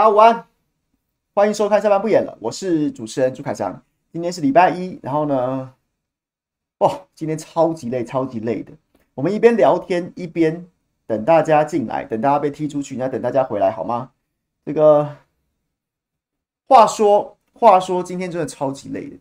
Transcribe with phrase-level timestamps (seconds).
[0.00, 0.46] 大家午安，
[1.34, 3.82] 欢迎收看下班不演了，我是主持人朱凯翔。
[4.10, 5.74] 今天是礼拜一，然后呢，
[6.78, 8.72] 哦，今天超级累，超级累的。
[9.14, 10.66] 我们一边聊天一边
[11.06, 14.10] 等大家进来，等大家被踢出去，再等大家回来，好吗？
[14.64, 15.06] 这个
[16.66, 19.16] 话说，话说，今天真的超级累的。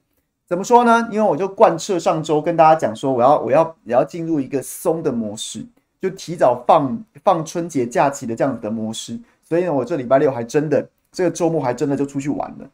[0.48, 1.10] 怎么说呢？
[1.12, 5.68] 因为我就贯彻上周跟大家讲说，我要，我要，我要进入一个松的模式，
[6.00, 9.20] 就提早放放春节假期的这样子的模式。
[9.50, 12.70] 所以呢，我这礼拜六还真的，这个周末还真的就出去玩了，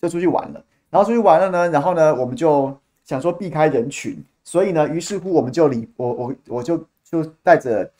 [0.00, 0.64] 就出去玩了。
[0.88, 2.72] 然后出去玩了呢，然后呢，我们就
[3.02, 7.90] 想说避开人群，所以呢，于是乎我们就离我我我就就带着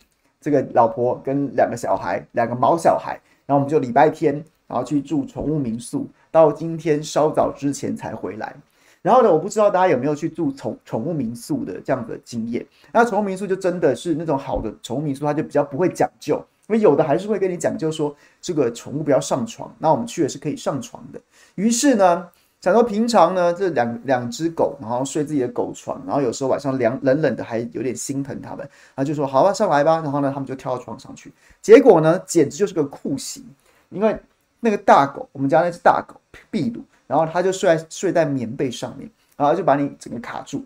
[0.40, 4.34] 这个老婆跟两个小孩，两个毛小孩，然后我们就礼拜天
[4.68, 8.54] 然后去住宠物民宿，到今天稍早之前才回来。
[9.02, 12.64] 然后呢，我不知道大家有没有去住宠宠物民宿的这样的经验。
[12.92, 16.40] 那宠物民宿就真的是那种好的宠物民宿，它就比较不会讲究。
[16.72, 19.70] 因为有的还是会跟你讲究说，这个宠物不要上床。
[19.78, 21.20] 那我们去也是可以上床的。
[21.56, 22.26] 于是呢，
[22.62, 28.60] 想说平常呢，这两两只狗，然后睡自己的狗床，然后有时候晚上凉冷冷的，还有点心疼它们，
[28.94, 30.00] 然后就说好吧，上来吧。
[30.02, 31.30] 然后呢，他们就跳到床上去。
[31.60, 33.44] 结果呢，简直就是个酷刑。
[33.90, 34.18] 因为
[34.60, 36.18] 那个大狗，我们家那只大狗
[36.50, 40.64] 秘鲁，然后它就睡在睡在棉被上面，然后就把你整个卡住，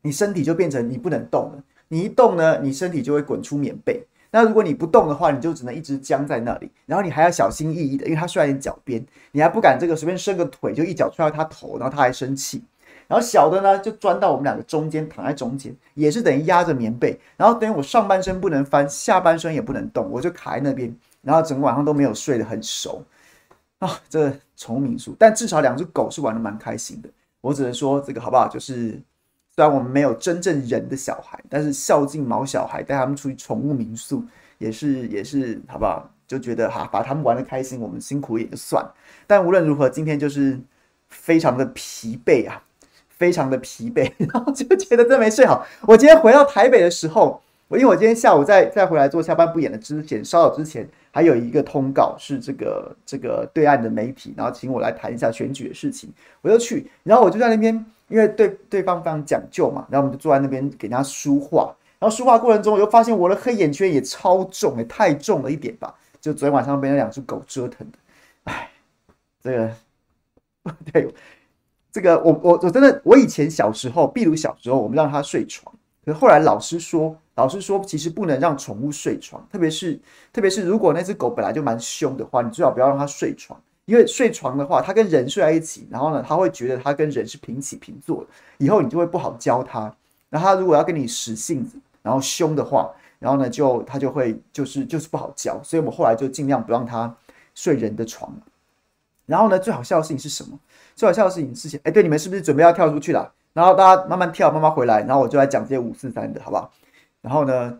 [0.00, 1.62] 你身体就变成你不能动了。
[1.88, 4.02] 你一动呢，你身体就会滚出棉被。
[4.34, 9.00] 那如果你不动的话，你就只能一直僵在那里，然后你还要小心翼翼的，因为它睡在你脚边，
[9.30, 12.64] 你还不敢这个随便伸个腿就一脚踹到它头，然后它还生气。
[13.06, 20.92] 然后小的呢就钻到我们两个中间，躺在中间，也是等于压着棉被，然后等于我上半身不能翻，下半身也不能动，我就卡在那边，
[21.22, 23.04] 然后整个晚上都没有睡得很熟
[23.78, 23.88] 啊。
[24.08, 27.08] 这个宠物民宿，但至少两只狗是玩得蛮开心的。
[27.40, 28.48] 我只能说这个好不好？
[28.48, 29.00] 就是。
[29.54, 34.24] 虽然我们没有真正人的小孩，但是孝敬毛小孩，带他们出去宠物民宿
[34.58, 36.10] 也是也是好不好？
[36.26, 38.84] 就觉得哈，把他们玩得开心，我们辛苦也就算。
[39.28, 40.58] 但无论如何，今天就是
[41.08, 42.64] 非常的疲惫啊，
[43.10, 45.64] 非常的疲惫，然后就觉得真没睡好。
[45.82, 56.10] 我今天回到台北的时候，我因为我今天下午在再回来做下班不演的之前，稍早之前还有一个通告是这个这个对岸的媒体，然后请我来谈一下选举的事情，
[56.40, 57.86] 我就去，然后我就在那边。
[58.08, 67.98] 因为对对方非常讲究嘛，然后我们就坐在那边给人家书画，然后书画过程中，我又发现我的黑眼圈也超重，也太重了一点吧，就昨天晚上被那两只狗折腾的，
[68.44, 68.70] 哎，
[69.42, 69.74] 这个
[70.92, 71.14] 对，
[71.90, 75.74] 这个我我我真的，我以前小时候，比如小时候我们让它睡床，
[76.04, 79.98] 可是后来老师说，老师说其实不能让宠物睡床，特别是
[80.32, 83.60] 特别是如果那只狗本来就蛮凶的话，你最好不要让它睡床。
[83.86, 88.26] 因为睡床的话，它跟人睡在一起，然后呢，他会觉得他跟人是平起平坐的，
[88.58, 89.94] 以后你就会不好教他。
[90.30, 95.60] 然后他如果要跟你使性子，然后凶的话，然后呢，就他就会就是就是不好教。
[95.62, 97.14] 所以我们后来就尽量不让它
[97.54, 98.34] 睡人的床。
[99.26, 100.58] 然后呢，最好笑的事情是什么？
[100.96, 103.32] 最好笑的事情是，哎，对，你们是不是准备要跳出去了？
[103.52, 106.72] 然后大家慢慢跳，慢慢回来，然后我就来讲这些五四三的，好不好？
[107.20, 107.78] 然后呢，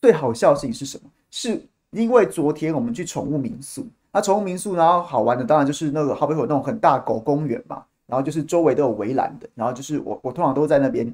[0.00, 1.10] 最好笑的事情是什么？
[1.30, 3.86] 是因为昨天我们去宠物民宿。
[4.14, 11.04] 那宠物民宿，然后好玩的当然就是那个好比有那种很大狗公园嘛，然后就是周围都有围栏的，然后就是我我通常都在那边，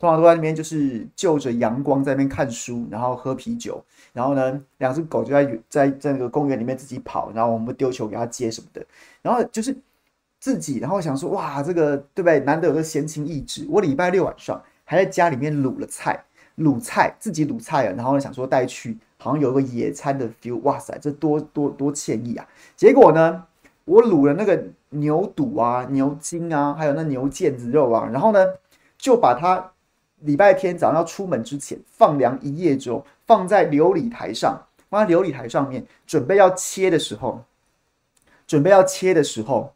[0.00, 3.80] 通常都在那边就是就着阳光在那边看书，然后喝啤酒，
[4.12, 8.84] 然后呢，两只狗就在在在那个公园里面自己跑，然后我们丢球给它接什么的，
[9.22, 9.76] 然后就是
[10.40, 12.40] 自己，然后想说哇，这个对不对？
[12.40, 16.24] 难得有个闲情逸致，我礼拜六晚上还在家里面卤了菜，
[16.58, 18.98] 卤菜自己卤菜啊，然后呢想说带去。
[19.22, 22.48] 好像有个野餐的 feel，哇塞，这多多多惬意啊！
[22.74, 23.44] 结果呢，
[23.84, 28.46] 我卤了那个牛肚啊、牛筋啊，还有那牛腱子肉啊，然后呢，
[28.96, 29.72] 就把它
[30.20, 34.58] 礼拜天早上要出门之前放凉一夜之后，放在琉璃台上，
[34.88, 37.44] 放在琉璃台上面，准备要切的时候，
[38.46, 39.74] 准备要切的时候，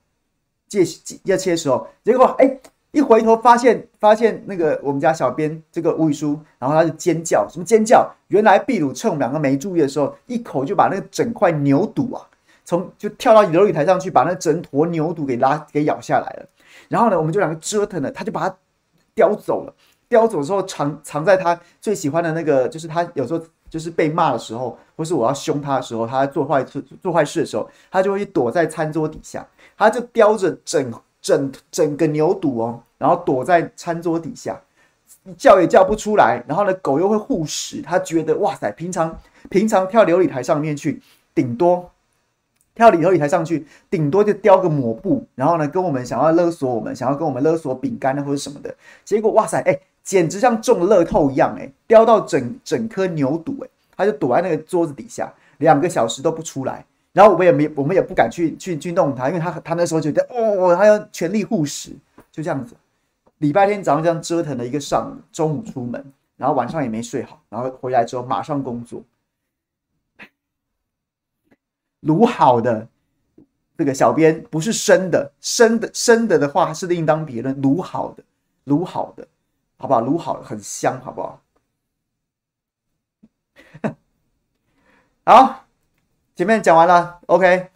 [0.67, 0.83] 借
[1.25, 2.59] 要切的时候，结果哎。
[2.95, 8.09] 一回头发现，发现那个我们家小编这个吴宇舒，然后他就尖叫，什么尖叫？
[8.29, 12.23] 原来秘鲁趁我们两个没注意的时候，一口就把那个整块牛肚啊，
[12.65, 16.47] 从就跳到流理台上去，把那整坨牛肚给拉给咬下来了。
[16.89, 18.57] 然后呢，我们就两个折腾了，他就把它
[19.13, 19.75] 叼走了。
[20.09, 29.45] 叼走之后藏藏在他最喜欢的那个，就是他有时候就是被骂的时候，或是我要凶他的时候，他在做坏事做坏事的时候，他就会躲在餐桌底下，
[29.77, 30.93] 他就叼着整。
[31.25, 34.61] 整整个牛肚哦，然后躲在餐桌底下，
[35.39, 36.45] 叫也叫不出来。
[36.47, 39.19] 然后呢，狗又会护食，它觉得哇塞，平常
[39.49, 41.01] 平常跳琉璃台上面去，
[41.35, 41.91] 顶多
[42.75, 45.27] 跳流理台上去，顶多就叼个抹布。
[45.35, 48.75] 然后呢，跟我们想要勒索我们，想要跟我们勒索饼干啊或者什么的。
[49.03, 56.85] 结果哇塞，哎，简直像中了乐透一样，哎，叼到整整颗牛肚，哎，他就躲在那个桌子底下，两个小时都不出来。
[57.15, 61.97] 然后我们也没，我们也不敢去去去弄他，因为他他那时候觉得哦，他要全力护食，
[62.33, 62.75] 就这样子。
[63.39, 69.01] 礼拜天早上这样折腾了一个上午，中午出门，然后晚上也没睡好，然后回来之后马上工作。
[72.03, 72.87] 卤好的
[73.79, 77.63] 这个小编不是生的，生的生的的话是另当别论。
[77.63, 78.25] 卤好的，
[78.67, 79.27] 卤好的，
[79.77, 80.03] 好不好？
[80.03, 81.41] 卤好的很香，好不好？
[85.25, 85.64] 好，
[86.37, 87.69] 前面讲完了，OK。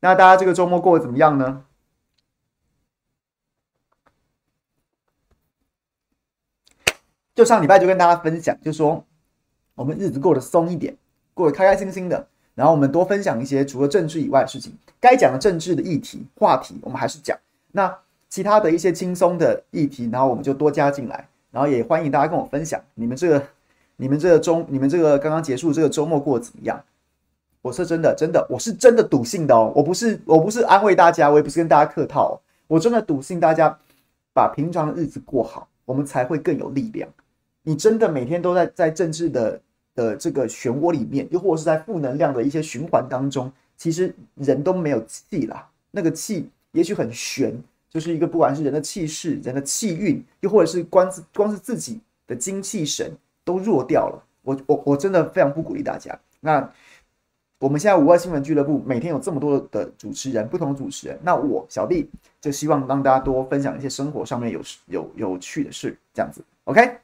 [0.00, 1.64] 那大家这个周末过得怎么样呢？
[7.34, 9.04] 就上礼拜就跟大家分享，就说
[9.74, 10.96] 我们日子过得松一点，
[11.34, 12.26] 过得开开心心的。
[12.54, 17.38] 然后我们多分享一些除了政治以外的事情，该讲的政治的议题话题，我们还是讲。
[17.72, 17.96] 那
[18.28, 21.28] 其他的一些轻松的议题，然后我们就多加进来。
[21.50, 23.46] 然后也欢迎大家跟我分享你们这个、
[23.96, 26.82] 你们这个周、你们这个刚刚结束这个周末过得怎么样？
[27.68, 33.78] 我说真的，真的，我是真的笃信的哦，我不是，我不是安慰大家，我也不是跟大家客套，我真的笃信大家
[34.32, 37.08] 把平常的日子过好，我们才会更有力量。
[37.62, 39.60] 你真的每天都在在政治的。
[39.98, 45.68] 的这个漩涡里面，又或者是在负能量的一些循环当中，其实人都没有气啦。
[45.90, 47.52] 那个气也许很悬，
[47.90, 51.98] 就是一个不管是人的气势、人的气运，又或者是光是光是自己
[52.28, 53.10] 的精气神
[53.44, 54.22] 都弱掉了。
[54.42, 56.16] 我我我真的非常不鼓励大家。
[56.38, 56.60] 那
[57.58, 62.08] 我们现在五二新闻俱乐部每天有这么多的主持人，不同的主持人，那我小弟
[62.40, 66.98] 就希望让大家多分享一些生活上面有有有趣的事，这样子，OK。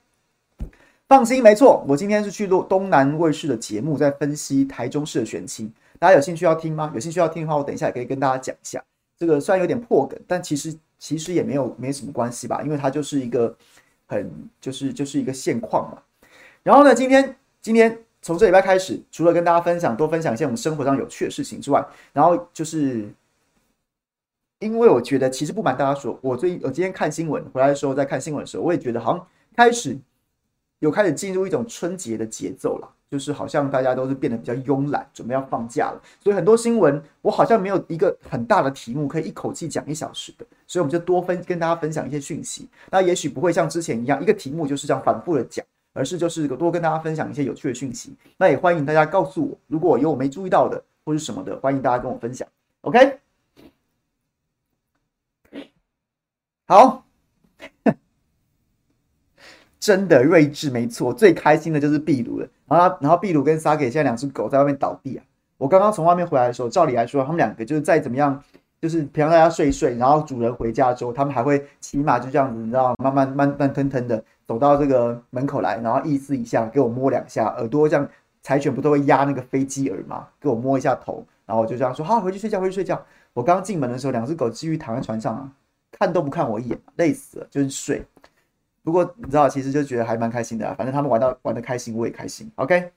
[1.09, 5.71] 放心，没错，我今天是去录东南卫视的节目，在分析台中市的选情。
[5.99, 6.91] 大家有兴趣要听吗？
[6.95, 8.83] 有兴趣要听的话，我等一下也可以跟大家讲一下。
[9.19, 13.55] 这个虽然有点破梗，但其实其实也没有没什么关系吧，因为它就是一个
[14.07, 14.31] 很
[14.61, 16.01] 就是就是一个现况嘛。
[16.63, 23.07] 然后呢，今天今天从这礼拜开始，除了跟大家分享多分享一些我们生活上有趣的事情之外，然后就是
[24.61, 29.99] 因为我觉得，其实不瞒大家说，我最我今天看新闻回来的时候，在看新闻的时候，我也觉得好像开始。
[30.81, 36.03] 有开始进入一种春节的节奏了，就是好像大家都是变得比较慵懒，准备要放假了。
[36.23, 42.69] 所以很多新闻我好像没有一个很大的题目可以一口气讲一小时的，所以我们就多分跟大家分享一些讯息。
[42.91, 45.65] 那也许不会像之前一样一个题目就是这样反复的讲，
[45.95, 48.15] 而是就是多跟大家分享一些有趣的讯息。
[48.37, 52.47] 那也欢迎大家告诉我，如果有我没注意到的或是什么的，欢迎大家跟我分享。
[52.83, 53.19] OK，
[56.67, 57.07] 好。
[59.81, 62.49] 真的睿智，没错，最开心的就是秘鲁了。
[62.67, 65.25] 然后，然后壁炉跟萨给现在两只狗在外面倒地啊！
[65.59, 68.43] 我刚刚从外面回来的时候，照理来说，他们两个就是再怎么样，
[68.85, 78.07] 就是平常大家睡一睡，然后主人回家之后，他们还会骑马就这样子，你知道，慢慢慢慢腾腾的走到这个门口来，然后意思一下，给我摸两下耳朵，这样
[78.43, 80.29] 柴犬不都会压那个飞机耳吗？
[80.39, 83.03] 给我摸一下头，然后就这样说，好，回去睡觉，回去睡觉。
[83.33, 85.51] 我刚进门的时候，两只狗继续躺在船上啊，
[85.91, 88.05] 看都不看我一眼，累死了，就是睡。
[88.83, 90.75] 不过你知道，其实就觉得还蛮开心的啊。
[90.77, 92.53] 反正他们玩到玩得开心，我也开心。
[92.57, 92.93] OK，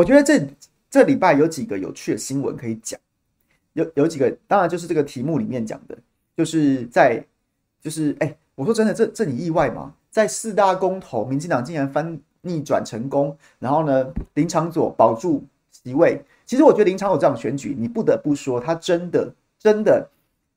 [0.00, 0.42] 我觉得这
[0.88, 2.98] 这礼拜有几个有趣的新闻可以讲。
[3.74, 5.96] 有有几个，当然就是这个题目里面讲的，
[6.34, 7.22] 就是在
[7.82, 9.94] 就是哎，我说真的，这这你意外吗？
[10.10, 16.24] 在四大公投，民进党竟然翻逆转成功，然后呢，林长佐保住席位。
[16.46, 19.32] 其实我觉得林长佐这场选举，你不得不说，他真的。
[19.58, 20.08] 真的，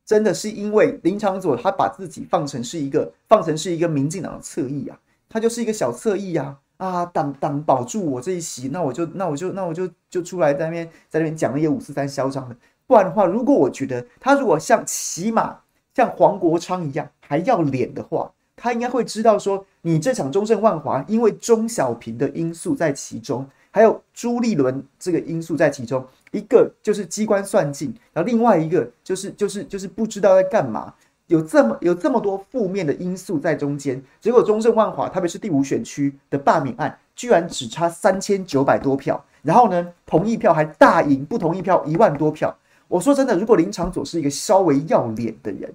[0.06, 4.98] 真的是因为林长佐他把自己放成是一个放成是一个民进党的侧翼啊，
[5.28, 12.56] 他就是一个小侧翼啊啊，党党保住我这一席，那我就那我就那我就就出来在那边在那边讲那些五四三嚣张的。
[12.86, 15.60] 不然的话，如果我觉得他如果像起码
[15.94, 26.06] 像黄国昌一样还要脸的话，他应该会知道说，你这场中正万华因为钟小平的因素在其中，还有朱立伦这个因素在其中。
[26.32, 30.92] 一个就是机关算尽，然后另外一个就是就是就是不知道在干嘛，
[31.34, 42.56] 有这么有这么多负面的因素在中间，结果中正万华特别是第五选区的罢免案，居然只差三千九百多票，然后呢，同意票还大赢不同意票一万多票。
[42.88, 45.74] 我说真的，如果林长佐是一个稍微要脸的人，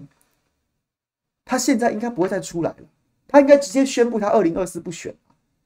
[1.44, 2.76] 他现在应该不会再出来了，
[3.26, 5.12] 他应该直接宣布他二零二四不选，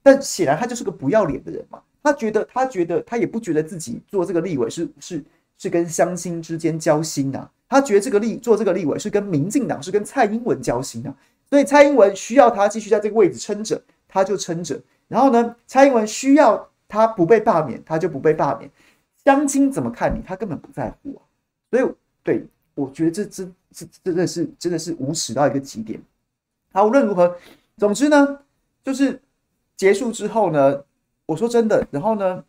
[0.03, 1.83] 但显然他就是个不要脸的人嘛。
[2.03, 5.23] 他觉得，他觉得，他也不觉得自己做这个立委是是
[5.59, 11.15] 是跟乡亲之间交心呐、他觉得这个立做这个立委是跟民进党是跟蔡英文交心啊。
[11.49, 14.81] 所以蔡英文需要他继续在这个位置撑着，他就撑着。
[15.09, 18.71] 然后呢，蔡英文需要他不被罢免，他就不被罢免。
[19.25, 21.21] 乡亲怎么看你，他根本不在乎啊。
[21.71, 26.01] 所以，对，我觉得这这这真的是真的是无耻到一个极点。
[26.73, 27.37] 好，无论如何，
[27.77, 28.39] 总之呢，
[28.85, 29.21] 就是。
[29.75, 30.85] 结束之后呢，
[31.27, 32.45] 我说真的，然后呢，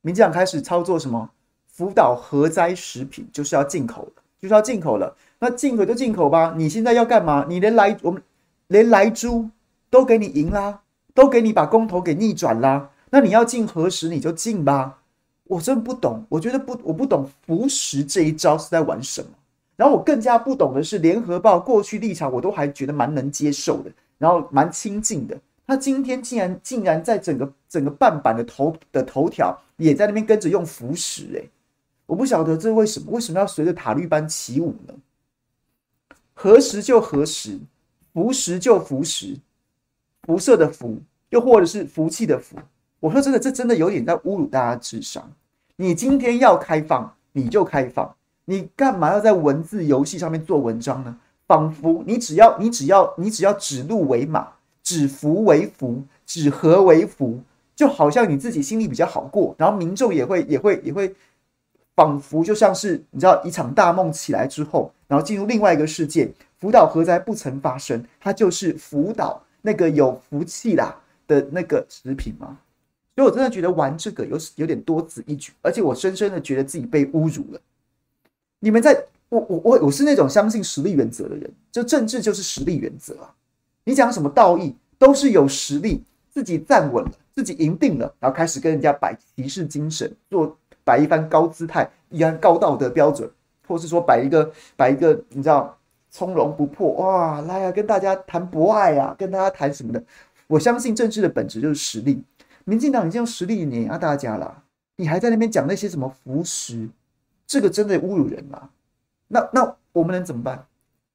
[0.00, 1.30] 民进党开始操作什么
[1.68, 5.16] 福岛核灾食品，就是要进口了，就是要进口了。
[5.40, 7.46] 那进口就进口吧，你现在要干嘛？
[7.48, 8.22] 你连莱我们
[8.68, 9.48] 连莱猪
[9.90, 10.80] 都给你赢啦，
[11.14, 12.90] 都给你把公投给逆转啦。
[13.10, 14.98] 那你要进何时你就进吧。
[15.44, 19.28] 我真不懂，我觉得不，我不懂福食这一招是在玩什么。
[19.76, 25.38] 然后我更加不懂的是，联合报过去立场我都还觉得蛮能接受的，然后蛮亲近的。
[25.66, 31.48] 他今天竟然竟然在整个整个半版的头的头条也在那边跟着用福食，诶，
[32.08, 33.12] 我不晓得这为什么？
[33.12, 34.94] 为什么要随着塔绿班起舞呢？
[36.32, 37.58] 何时就何时，
[38.14, 39.36] 福时就福时，
[40.22, 42.56] 辐射的辐，又或者是福气的福。
[42.98, 45.30] 我说真的，这真的有点在侮辱大家智商。
[45.76, 48.16] 你今天要开放，你就开放。
[48.46, 51.14] 你干嘛要在文字游戏上面做文章呢？
[51.46, 54.48] 仿佛你只要你只要你只要指鹿为马，
[54.82, 57.40] 指福为福，指和为福，
[57.76, 61.14] 就好像你自己心里比较好过，然后民众也会也会也会
[61.98, 66.32] 仿佛就像是你知道一场大梦起来之后，然后进入另外一个世界。
[66.60, 72.56] 福岛核灾不曾发生，它就是福岛那个有福气啦的那个食品吗？
[73.16, 77.60] 所以我真的觉得玩这个有有点多此一举，而且我深深的觉得自己被侮辱了。
[78.60, 83.34] 你们在我我我我是那种相信实力原则的人，就政治就是实力原则啊！
[83.82, 90.56] 你讲什么道义，都是有实力，自己站稳了，自己赢定了，然后开始跟人家摆骑士精神，做
[90.88, 93.30] 摆一番高姿态，一番高道德标准，
[93.66, 95.76] 或是说摆一个摆一个你知道
[96.08, 100.02] 从容不迫哇，来啊，跟大家谈博爱啊，跟大家谈什么的？
[100.46, 102.24] 我相信政治的本质就是实力。
[102.64, 104.62] 民进党已经用实力碾压大家了，
[104.96, 106.88] 你还在那边讲那些什么福食？
[107.46, 108.70] 这个真的侮辱人啊！
[109.28, 110.66] 那那我们能怎么办？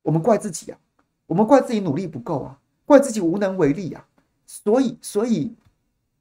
[0.04, 0.78] 我们怪自己啊，
[1.26, 4.06] 我们怪自己努力不够啊，怪自己无能为力啊。
[4.46, 5.52] 所以所以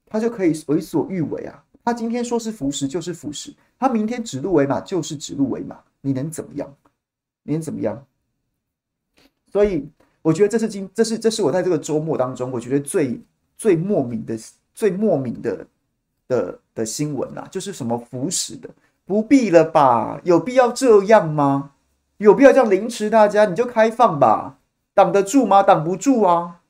[0.06, 1.62] 他就可以为所欲为啊。
[1.84, 5.78] 他今天说是福食就是福食，他明天指鹿为马就是指鹿为马。
[6.00, 6.74] 你能怎么样？
[7.42, 8.04] 你能怎么样？
[9.52, 9.88] 所以
[10.22, 13.20] 我觉得这是今这是这是我在这个周末当中，我觉得最
[13.56, 14.38] 最莫名的
[14.74, 15.66] 最莫名的
[16.26, 18.68] 的的新闻啊，就是什么福食的。
[19.04, 20.20] 不必了吧？
[20.24, 21.72] 有必要这样吗？
[22.18, 23.44] 有必要这样凌迟大家？
[23.44, 24.58] 你就开放吧，
[24.94, 25.62] 挡得住吗？
[25.62, 26.60] 挡不住啊！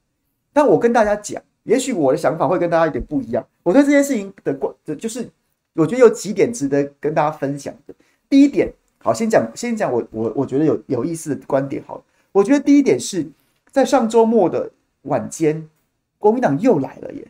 [0.53, 3.47] 但我跟大家讲，也许我的想法会跟大家有点不一样。
[3.63, 5.29] 我对这件事情的观，就是
[5.75, 7.95] 我觉得有几点值得跟大家分享的。
[8.29, 11.83] 第一点，好，先讲，先讲我我我觉得有有意思的观点。
[11.87, 12.03] 好，
[12.33, 13.27] 我觉得第一点是
[13.71, 14.71] 在上周末的
[15.03, 15.69] 晚间，
[16.19, 17.27] 国民党又来了耶！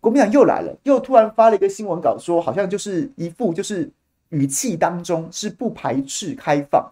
[0.00, 3.90] 国民党又来了，又突然发了一个新闻稿，说好像就是一副就是。
[4.30, 6.84] 语气当中是不排斥开放，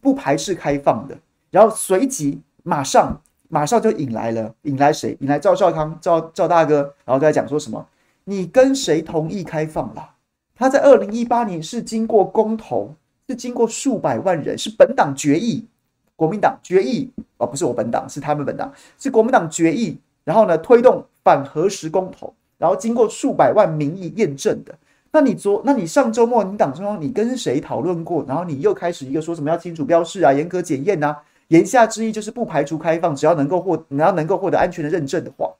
[0.00, 1.14] 不排斥开放的。
[1.50, 5.16] 然后随即马上马上就引来了，引来谁？
[5.20, 6.94] 引来赵少康，赵赵大哥。
[7.04, 7.84] 然后在讲说什么？
[8.24, 10.10] 你跟谁同意开放了？
[10.54, 12.94] 他在二零一八年是经过公投，
[13.28, 15.66] 是经过数百万人，是本党决议，
[16.14, 19.98] 国民党决议哦，不是我本党，是他们本党，是国民党决议。
[20.24, 24.74] 然后呢，推动反核食公投，然后经过数百万民意验证的。
[25.10, 28.22] 那你昨，那你上周末你党中央你跟谁讨论过？
[28.28, 31.16] 然后你又开始一个说什么要清楚标示啊，严格检验啊，
[31.48, 35.54] 言下之意就是不排除开放，只要能够获，你要能够获得安全的认证的话，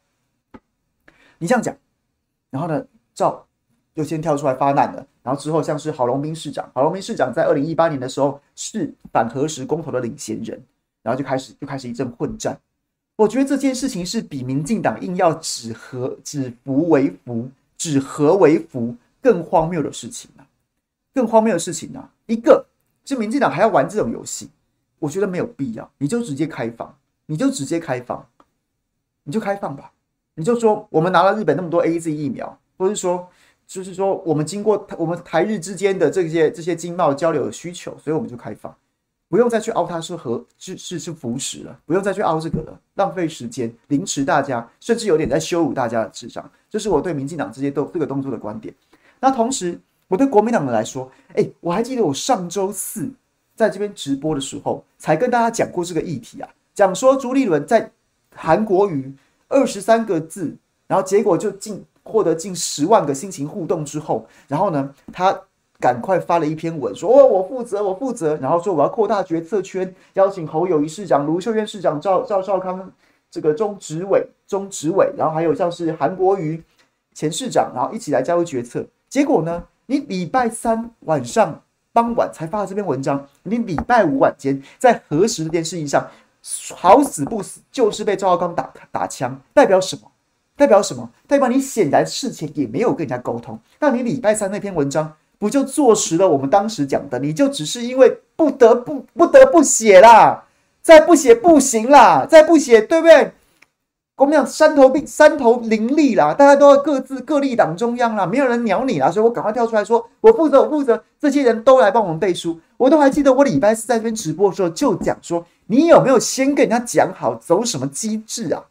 [1.39, 1.77] 你这样讲，
[2.51, 3.47] 然后呢，赵
[3.95, 5.07] 就先跳出来发难了。
[5.23, 10.59] 然后之后像是郝龙斌市长，郝龙斌市长在二零一八年的时候是反核食公投的领衔人，
[11.03, 12.59] 然后就开始就开始一阵混战。
[13.17, 18.95] 我觉得这件事情是比民进党硬要指核指福为福，指和为福。
[19.21, 20.47] 更荒谬的事情、啊？
[21.13, 22.09] 更荒谬的事情、啊？
[22.27, 22.65] 一个，
[23.05, 24.49] 就民进党还要玩这种游戏，
[24.99, 25.91] 我觉得没有必要。
[25.99, 28.27] 你就直接开放，你就直接开放，
[29.25, 29.93] 你就开放吧。
[30.35, 33.29] 你就说我们拿了日本那么多 AZ 疫苗，或是说，
[33.67, 38.73] 就是说我们经过我们台日之间的这些这些经贸交流的需求，所以我们就开放，
[39.29, 46.49] 不用再去凹它是核是是是扶持了，不用再去凹这个了，浪费时间，凌迟大家，甚至有点在羞辱大家的智商。
[46.71, 48.73] 这是我对民进党这些动这个动作的观点。
[49.19, 53.11] 那同时，我对国民党的来说，哎、我还记得我上周四
[53.59, 57.91] 在这边直播的时候，才跟大家讲过这个议题啊，讲说朱立伦在
[58.33, 59.13] 韩国瑜
[59.49, 65.37] 二十三个字，然后结果就近获得近十万个心情互动之后，然后呢，他
[65.81, 72.89] 赶快发了一篇文说，哦，我负责，我负责，然后说我要扩大决策圈，邀请侯友宜市长、卢秀燕市长、赵赵少康
[73.29, 76.63] 这个中执委、中执委，然后还有像是韩国瑜
[77.13, 78.87] 前市长，然后一起来加入决策。
[79.09, 79.65] 结果呢？
[79.91, 86.09] 你礼拜三晚上傍晚才发了这篇文章，你礼拜五晚间在核实这件事情上
[86.75, 90.03] 好死不死，就是被赵少康打打枪，代表什么？
[90.57, 91.11] 代表什么？
[91.27, 93.59] 代表你显然事前也没有跟人家沟通。
[93.81, 97.19] 那你礼拜三那篇文章不就坐实了我们当时讲的？
[97.19, 100.45] 你就只是因为不得不不得不写啦，
[100.83, 103.33] 再不写不行啦，再不写对不对？
[104.19, 112.59] 国民党山头并山头林立啦，大家都要各自各立党中央啦，没有人鸟你啦，所以我赶快跳出来说，我负责，我负责，这些人都来帮我们背书。
[112.79, 118.65] 我都还记得我礼拜四在这边直播的时候就讲说，你有没有先跟人家讲好走什么机制啊？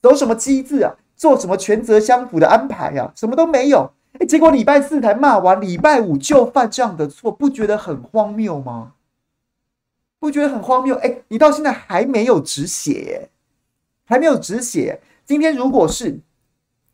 [0.00, 0.94] 走什么机制啊？
[1.14, 3.12] 做什么权责相符的安排啊？
[3.14, 3.90] 什么都没有。
[4.18, 8.92] 哎，结果礼拜四才骂完，礼拜五就犯这样的错，不觉得很荒谬吗？
[10.18, 10.96] 不觉得很荒谬？
[10.96, 13.28] 哎，你到现在还没有止血。
[14.08, 14.98] 还没有止血。
[15.26, 16.18] 今天如果是，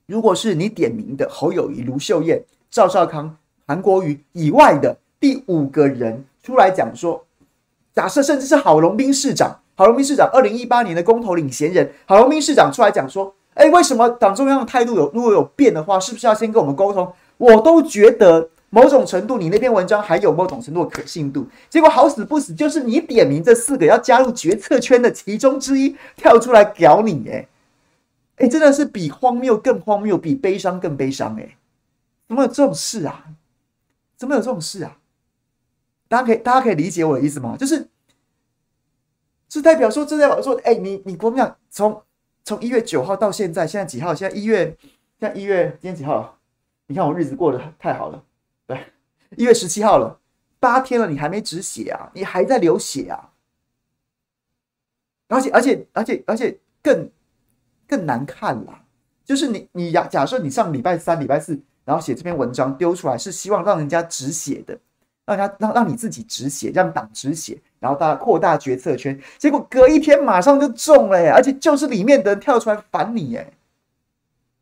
[0.07, 3.37] 如果是你点名的侯友谊、卢秀燕、赵少康、
[3.69, 7.25] 韩国瑜以外的第五个人出来讲说，
[7.95, 17.13] 假设甚至是郝龙斌市长，郝龙斌市长二零一八年的公投领衔人，郝龙斌市长出来讲说，哎，为什么党中央的态度有如果有变的话，是不是要先跟我们沟通？
[17.39, 18.51] 我都觉得。
[18.75, 21.47] 某种程度，你那篇文章还有某种程度的可信度。
[21.71, 27.47] 结果好死不死，就是你点名这四个要加入决策圈的其中之一跳出来屌你，诶
[28.39, 31.57] 诶，真的是比荒谬更荒谬，比悲伤更悲伤，诶
[32.27, 33.27] 怎么有这种事啊？
[34.17, 34.99] 怎么有这种事啊？
[36.09, 37.57] 大家可以大家可以理解我的意思吗？
[37.57, 37.87] 就是，
[39.49, 42.03] 是代表说，这代表说，哎，你你国民党从
[42.43, 44.13] 从一月九号到现在，现在几号？
[44.13, 44.77] 现在一月，
[45.21, 46.37] 现在一月，今天几号？
[46.89, 48.21] 你看我日子过得太好了。
[48.67, 48.93] 对，
[49.37, 50.19] 一月十七号了，
[50.59, 52.11] 八天了，你还没止血啊？
[52.15, 53.31] 你还在流血啊？
[55.29, 57.11] 而且，而且，而且，而且更
[57.89, 58.83] 更难看了，
[59.25, 64.79] 就是你，你假假设你上礼拜三、礼拜四，然后写这篇文章丢出来，是希望让人家止血的，
[65.27, 73.53] 让人家让让你自己止血，让党止血，然后大家扩大决策圈，结果隔一天马上就中了耶，而且就是里面的人跳出来反你耶。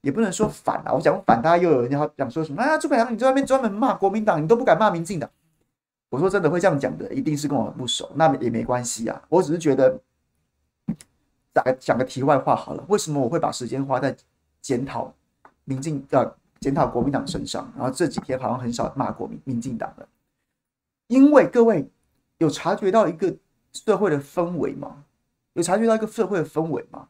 [0.03, 2.77] 也不能说反啊，我讲反，大家又有人要讲说什么啊？
[2.77, 5.31] 诸葛亮，你在外面专门骂国民党，你都不敢骂民进党。
[6.11, 9.23] 我说真的会这样讲的，一定是跟我不熟，那也没关系啊。
[9.29, 10.01] 我只是觉得，
[11.53, 14.15] 打个讲个题外话好了，为什么我会把时间花在
[14.61, 15.15] 检讨
[15.65, 17.73] 民进呃检讨国民党身上？
[17.77, 20.09] 然后这几天好像很少骂国民民进党了，
[21.07, 21.89] 因为各位
[22.39, 23.33] 有察觉到一个
[23.73, 25.05] 社会的氛围吗？
[25.53, 27.07] 有察觉到一个社会的氛围吗？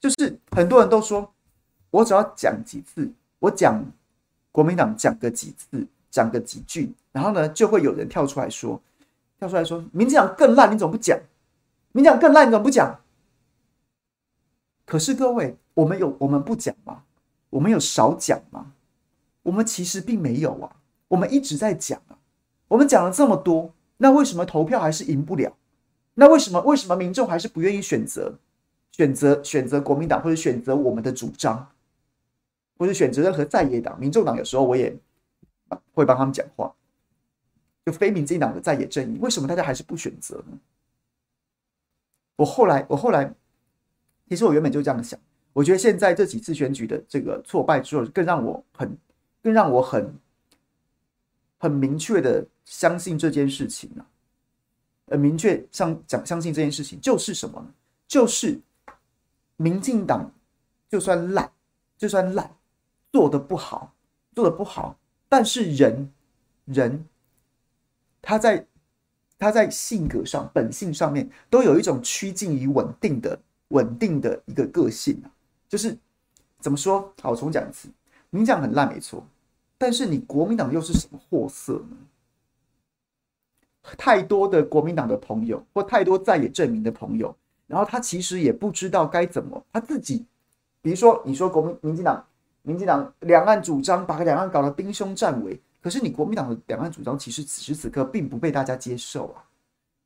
[0.00, 1.30] 就是很多人都说。
[1.90, 3.84] 我只要讲几次，我讲
[4.52, 8.80] 国民党讲个几次，讲个几句，然后呢，就会有人跳出来说，
[9.38, 11.18] 跳出来说，民进党更烂，你怎么不讲？
[11.92, 13.00] 民进党更烂，你怎么不讲？
[14.86, 17.02] 可是各位，我们有我们不讲吗？
[17.50, 18.72] 我们有少讲吗？
[19.42, 20.76] 我们其实并没有啊，
[21.08, 22.18] 我们一直在讲啊，
[22.68, 25.56] 我们讲了这么多，那为什么投票还是赢不了？
[26.14, 28.38] 那为什么为什么民众还是不愿意选择
[28.92, 31.68] 选择选择国民党或者选择我们的主张？
[32.80, 34.96] 不是选择任何在野党，民众党有时候我也
[35.92, 36.74] 会帮他们讲话。
[37.84, 40.58] 就非民进党的在野阵营，为什么大家还是不选择呢？
[42.36, 43.30] 我后来，我后来，
[44.30, 45.20] 其实我原本就这样想。
[45.52, 48.96] 我觉得现在这几次选举的这个挫败之后，更让我很，
[49.42, 50.18] 更让我很，
[51.58, 54.08] 很明确的相信这件事情啊。
[55.08, 57.74] 呃，明确相讲相信这件事情就是什么呢？
[58.08, 58.58] 就是
[59.58, 60.32] 民进党
[60.88, 61.52] 就算烂，
[61.98, 62.56] 就算烂。
[63.12, 63.92] 做的不好，
[64.34, 64.96] 做的不好，
[65.28, 66.08] 但是人，
[66.64, 67.04] 人，
[68.22, 68.66] 他在
[69.36, 73.36] 他在性格上、本性上面都有一种趋近于稳定的、
[73.68, 75.20] 稳定的一个个性。
[75.68, 75.98] 就是
[76.60, 77.12] 怎么说？
[77.20, 77.88] 好，我重讲一次，
[78.30, 79.26] 民进党很烂，没错，
[79.76, 81.96] 但是你国民党又是什么货色呢？
[83.98, 87.34] 太多的国民党的朋友，或太多在野证明的朋友，
[87.66, 90.24] 然后他其实也不知道该怎么，他自己，
[90.80, 92.24] 比如说你说国民民进党。
[92.62, 99.42] 民进党两岸主张把两岸搞得兵凶战危，可是你国民党的两岸主张其实此时此刻并不被大家接受啊。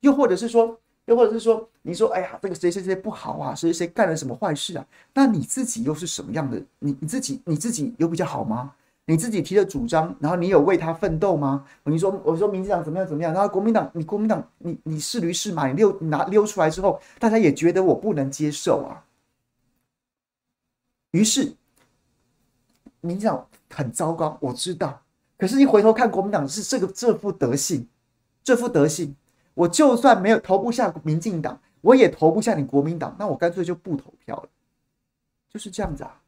[0.00, 4.86] 又或者是说，又或者是说，你说哎呀，这个谁谁谁不好啊，谁谁干了什么坏事啊？
[5.12, 6.62] 那你自己又是什么样的？
[6.78, 8.72] 你你自己你自己有比较好吗？
[9.06, 11.66] 你自己提的主张，然后你有为他奋斗吗？
[11.84, 13.32] 你说我说民进党怎么样怎么样？
[13.34, 19.02] 然后国民党你国民党你你是驴是马，你溜拿溜出来之后，大家也觉得我不能接受啊。
[21.10, 21.52] 于是。
[23.04, 25.00] 民进党很糟糕，我知道。
[25.36, 27.86] 可是，一回头看国民党是这个这副德性，
[28.42, 29.14] 这副德性，
[29.52, 34.48] 我就算没有投不下民进党，我也投不下你国民党，那我干脆就不投票了，
[35.50, 36.20] 就是这样子啊。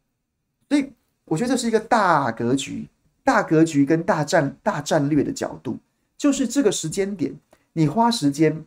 [0.68, 0.92] 所以，
[1.24, 2.88] 我觉得这是一个大格局、
[3.22, 5.78] 大格局跟大战、大战略的角度，
[6.18, 7.34] 就是这个时间点，
[7.72, 8.66] 你花时间，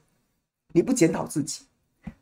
[0.71, 1.63] 你不检讨自己，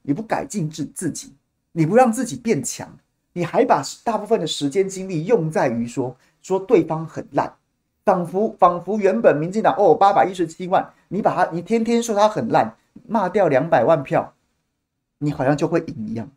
[0.02, 1.34] 你不改进自自己，
[1.72, 2.98] 你不让自己变强。
[3.38, 7.54] 你还把大部分的时间精力用在于说说对方很烂，
[8.04, 12.76] 仿佛仿佛原本民进党哦八百一十七万，你把他你天天说他很烂，
[13.08, 14.34] 骂掉两百万票，
[15.20, 16.28] 你好像就会赢一样。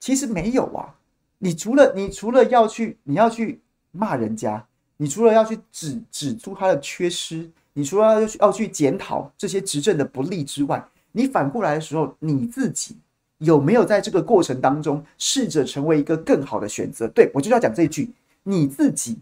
[0.00, 0.94] 其实没有啊，
[1.36, 3.60] 你除了你除了要去你要去
[3.92, 12.96] 骂人家，你除了要去指指出他的缺失，你除了要去要去检讨这些执政的不利之外，你反过来的时候，你自己
[13.38, 17.06] 有没有在这个过程当中试着成为一个更好的选择？
[17.08, 18.10] 对，我就要讲这一句，
[18.42, 19.18] 你自己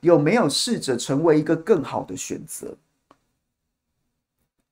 [0.00, 2.74] 有没有试着成为一个更好的选择？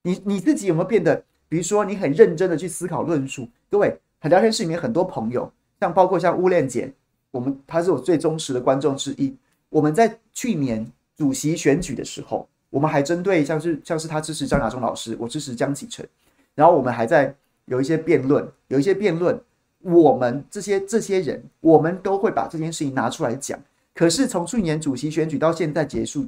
[0.03, 3.49] 你你自己有没有变得，比如说你很认真的去思考论述？
[3.71, 3.99] 各位。
[4.19, 6.91] 很聊天室里面很多朋友，像包括像乌练姐，
[7.31, 9.37] 我们她是我最忠实的观众之一。
[9.69, 16.09] 我们在去年主席选举的时候，我们还针对像是像是他支持张亚中老师，我支持江启臣，
[16.55, 17.33] 然后我们还在
[17.67, 19.39] 有一些辩论，有一些辩论，
[19.83, 23.59] 我们这些这些人，我们都会把这件事情拿出来讲。
[23.95, 26.27] 可是从去年主席选举到现在结束，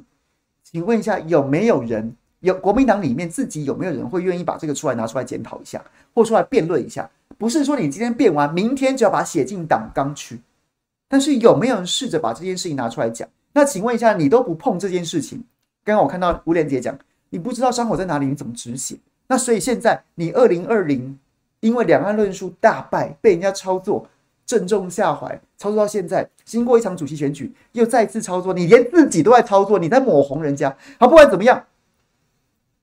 [0.63, 7.09] 请问一下，有没有人有国民党里面自己有没有人会愿意把这个出来拿出来检讨一下，或出来辩论一下？
[7.37, 10.39] 不是说你今天辩完，明天就要把它写进党纲去。
[11.07, 13.27] 但是有没有人试着把这件事情拿出来讲？
[13.53, 15.43] 那请问一下，你都不碰这件事情？
[15.83, 16.97] 刚刚我看到吴连杰讲，
[17.29, 18.97] 你不知道伤口在哪里，你怎么止血？
[19.27, 21.17] 那所以现在你二零二零
[21.59, 24.07] 因为两岸论述大败，被人家操作，
[24.45, 30.75] 正中下怀，操作到现在，经过一场主席选举，又再次操作，你连自己都在操作，你在抹红人家。
[30.99, 31.65] 好，不管怎么样，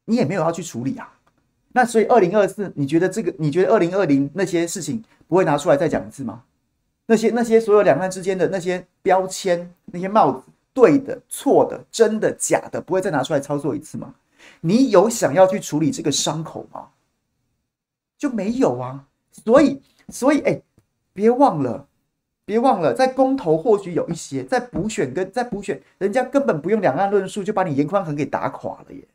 [0.04, 1.12] 你也没有要去处理啊。
[1.72, 3.34] 那所以二零二四，你觉得这个？
[3.38, 6.42] 你觉得二零二零那些事情不会拿出来再讲一次吗？
[7.06, 14.14] 那些那些所有两岸之间的那些标签、那些帽子，对的、错的、真的、假的，不会再拿出来操作一次吗？
[14.60, 16.86] 你有想要去处理这个伤口吗？
[18.18, 19.04] 就没有啊。
[19.30, 20.60] 所以，所以，哎，
[21.12, 21.86] 别忘了，
[22.44, 29.06] 别忘了，在公投或许有一些，在补选跟在补选，人家根本不用两岸论述就把你颜宽恒给打垮了耶。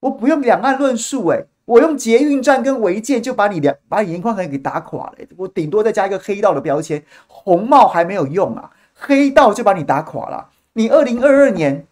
[0.00, 10.48] 我不用两岸论述，诶，我用捷运站跟违建就把你两把你颜宽恒给打垮了，我顶多再加一个黑道的标签，红帽还没有用啊，黑道就把你打垮了。
[10.72, 11.86] 你二零二二年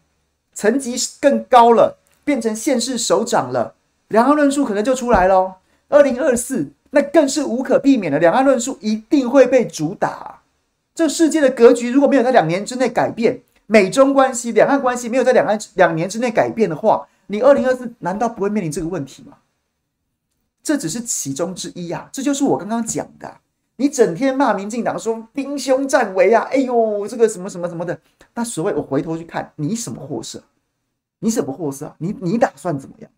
[0.55, 3.75] 层级更高了，变成县市首长了，
[4.09, 5.55] 两岸论述可能就出来喽。
[5.89, 10.43] 二零二四那更是无可避免的，两岸论述一定会被主打。
[10.95, 19.39] 这世界的格局如果没有在两年之内改变，美中关系、两岸关系没有在两岸两年之内改变的话，你二零二四难道不会面临这个问题吗？
[20.63, 23.37] 这只是其中之一啊，这就是我刚刚讲的。
[23.77, 27.99] 你整天骂民进党说兵凶战危啊，哎呦，这个什么什么什么的。
[28.35, 30.43] 那所谓我回头去看你什么货色？
[31.21, 31.95] 你什么货色？
[31.99, 33.11] 你你打算怎么样？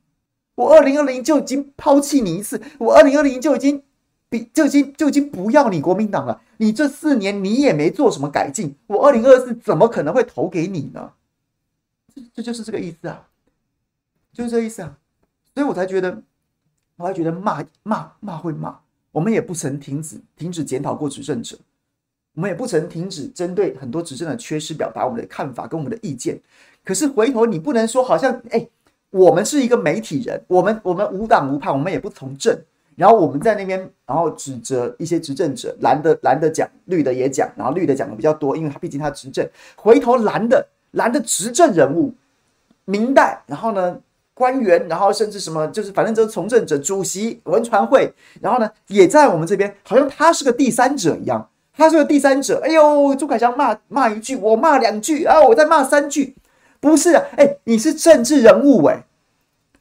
[0.60, 3.82] 我二零二零就已经抛弃你一次，我二零二零就已经
[4.28, 6.42] 比就已经就已经不要你国民党了。
[6.58, 11.12] 你这四年你也没做什么改进，我二零二四怎么可能会投给你呢？
[12.14, 13.26] 这这就是这个意思啊。
[14.32, 14.96] 就是这意思啊，
[15.54, 16.22] 所以我才觉得，
[16.96, 18.78] 我还觉得骂骂骂会骂，
[19.10, 21.58] 我们也不曾停止停止检讨过执政者，
[22.34, 26.38] 我们也不曾停止针对很多执政的缺失表达我们的看法跟我们的意见。
[26.84, 28.68] 可是回头你不能说好像哎、
[29.10, 32.56] 我们是一个媒体人，我们我们无党无派，我们也不从政，
[32.96, 39.48] 然后我们在那边然后指责一些执政者，蓝的蓝的讲，绿的也讲，然后绿的讲的比较多，因为他毕竟他执政。
[39.76, 42.14] 回头蓝的蓝的执政人物，
[42.84, 44.00] 明代，然后呢？
[44.32, 51.46] 官员，然后甚至什么，就是反正就是从政者、主席、文传会，然后呢，也在我们这边，好像他是个第三者一样。
[51.76, 56.34] 他是个第三者，哎呦，朱凯翔骂骂一句，我骂两句啊，我再骂三句，
[56.80, 59.04] 不是啊，哎，你是政治人物哎，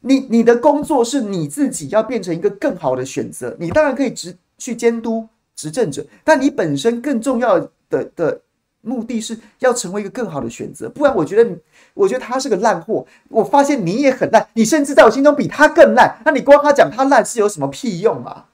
[0.01, 7.59] 你你的工作是你自己要变成一个更好的选择，你当然可以执去监督执政者，但你本身更重要
[7.89, 8.41] 的的
[8.81, 11.57] 目的是要成为一个更好的选择，不然我觉得。
[11.95, 16.17] 我觉得他是个烂货，我发现你也很烂，你甚至在我心中比他更烂。
[16.23, 18.47] 那你光他讲他烂是有什么屁用啊？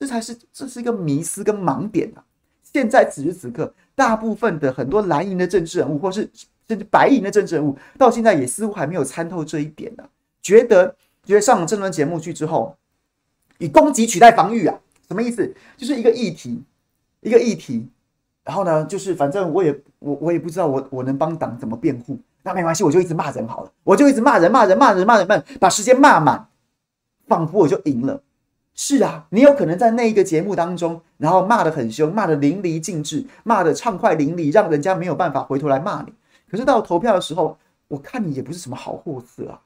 [0.00, 2.24] 这才是这是一个迷思跟盲点啊！
[2.64, 6.28] 现在此时此刻，大部分的很多蓝营的政治人物，或是
[6.68, 10.04] 甚至白银的政治人物，到现在也似乎还没有参透这一点呢、
[10.42, 12.76] 觉得觉得上了政论节目去之后，
[13.58, 14.78] 以攻击取代防御啊？
[15.08, 15.54] 什么意思？
[15.76, 16.62] 就是一个议题，
[17.20, 17.88] 一个议题，
[18.44, 22.18] 然后呢，就是反正我也我我也不知道我我能帮党怎么辩护。
[22.42, 26.48] 那没关系，我就一直骂人好了，我就一直骂人，骂人，骂人，骂人，骂人，把时间骂满，
[27.26, 28.22] 仿佛我就赢了。
[28.74, 36.12] 是啊，你有可能在那一个节目当中，然后骂得很凶，骂得淋漓尽致，骂得畅快淋漓，让人家没有办法回头来骂你。
[36.50, 39.60] 可是到投票的时候，我看你也不是什么好货色啊，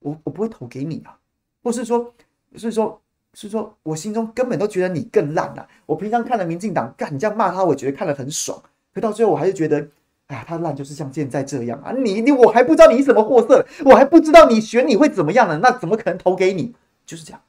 [0.00, 1.18] 我我不会投给你啊，
[1.62, 2.12] 或是说，
[2.56, 3.00] 是说
[3.34, 5.68] 是说我心中根本都觉得你更烂啊！
[5.86, 8.60] 我平常看了民进党，干你这样骂他，我觉得看了很爽。
[8.92, 9.88] 可到最后，我还是觉得，
[10.26, 11.92] 哎呀，他烂就是像现在这样啊！
[11.92, 15.58] 你你我还不知道你什么货色，我还不知道你选你会怎么样呢？
[15.62, 16.74] 那怎么可能投给你？
[17.06, 17.40] 就是这样，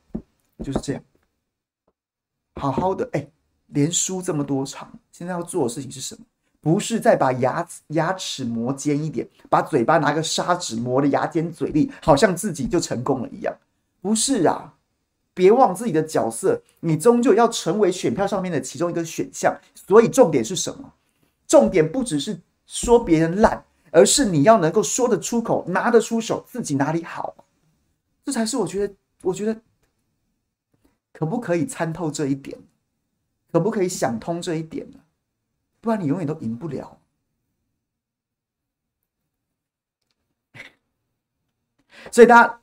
[0.63, 1.03] 就是这样。
[2.55, 3.27] 好好的，哎，
[3.67, 6.25] 连输这么多场，现在要做的事情是什么？
[6.61, 13.53] 不是再把牙牙齿磨尖一点，把嘴巴拿个砂纸磨的牙尖嘴利，好像自己就成功了一样。
[13.99, 14.75] 不是啊，
[15.33, 19.59] 别忘自己的角色，你终究要成为选票上面的其中一个选项。
[19.73, 20.93] 所以重点是什么？
[21.47, 27.35] 重点不只是说别人烂，而是你要能够说得出口，拿得出手，自己哪里好，
[28.23, 28.93] 这才是我觉得，
[29.23, 29.59] 我觉得
[31.11, 32.57] 可不可以参透这一点？
[33.51, 34.99] 可不可以想通这一点呢？
[35.81, 36.97] 不然你永远都赢不了。
[42.11, 42.59] 所以大家，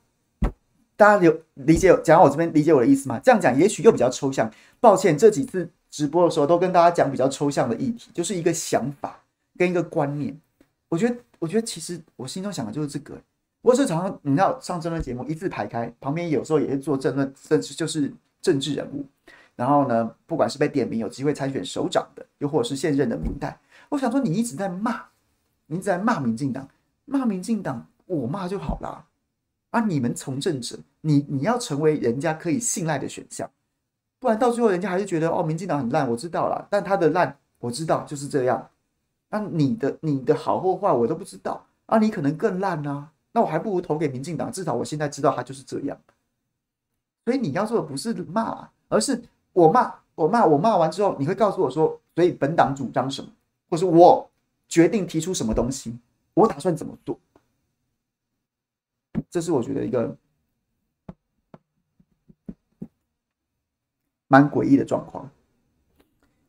[0.95, 3.19] 大家有理解讲我这边理解我的意思吗？
[3.23, 4.51] 这样讲也许又比较抽象。
[4.79, 9.21] 抱歉，这几次直播的时候都跟大家讲比较抽象的议题，就是一个想法
[9.57, 10.39] 跟一个观念。
[10.87, 13.21] 我觉得，我觉得其实我心中想的就是这个。
[13.61, 19.05] 我是常常你知道上政论节目一字排开，旁边有时候也是做政论，甚至就是政治人物。
[19.59, 25.03] 然后呢，不管是被点名有机会参选首长的，又或者是现任的民代，我想说，你一直在骂，
[25.65, 26.65] 你一直在骂民进党，
[27.03, 29.07] 骂民进党，我骂就好了。
[29.71, 33.51] 啊，你们从政者，你你要成为人家可以信赖的选项，
[34.17, 38.69] 不然到最后人家还是觉得哦，民进党很烂，我知道了，但他的烂我知道就是这样。
[39.29, 45.99] 那你的你的好或坏我都不知道啊，你可能更烂啊，那我还不如投给民进党，至少我现在知道他就是这样。
[47.25, 49.21] 所以你要做的不是骂，而是。
[49.53, 53.29] 我骂我骂我骂完之后，你会告诉我说，所以本党主张什么，
[53.69, 54.29] 或是我
[54.67, 55.97] 决定提出什么东西，
[56.33, 57.19] 我打算怎么做？
[59.29, 60.15] 这是我觉得一个
[64.27, 65.29] 蛮诡异的状况。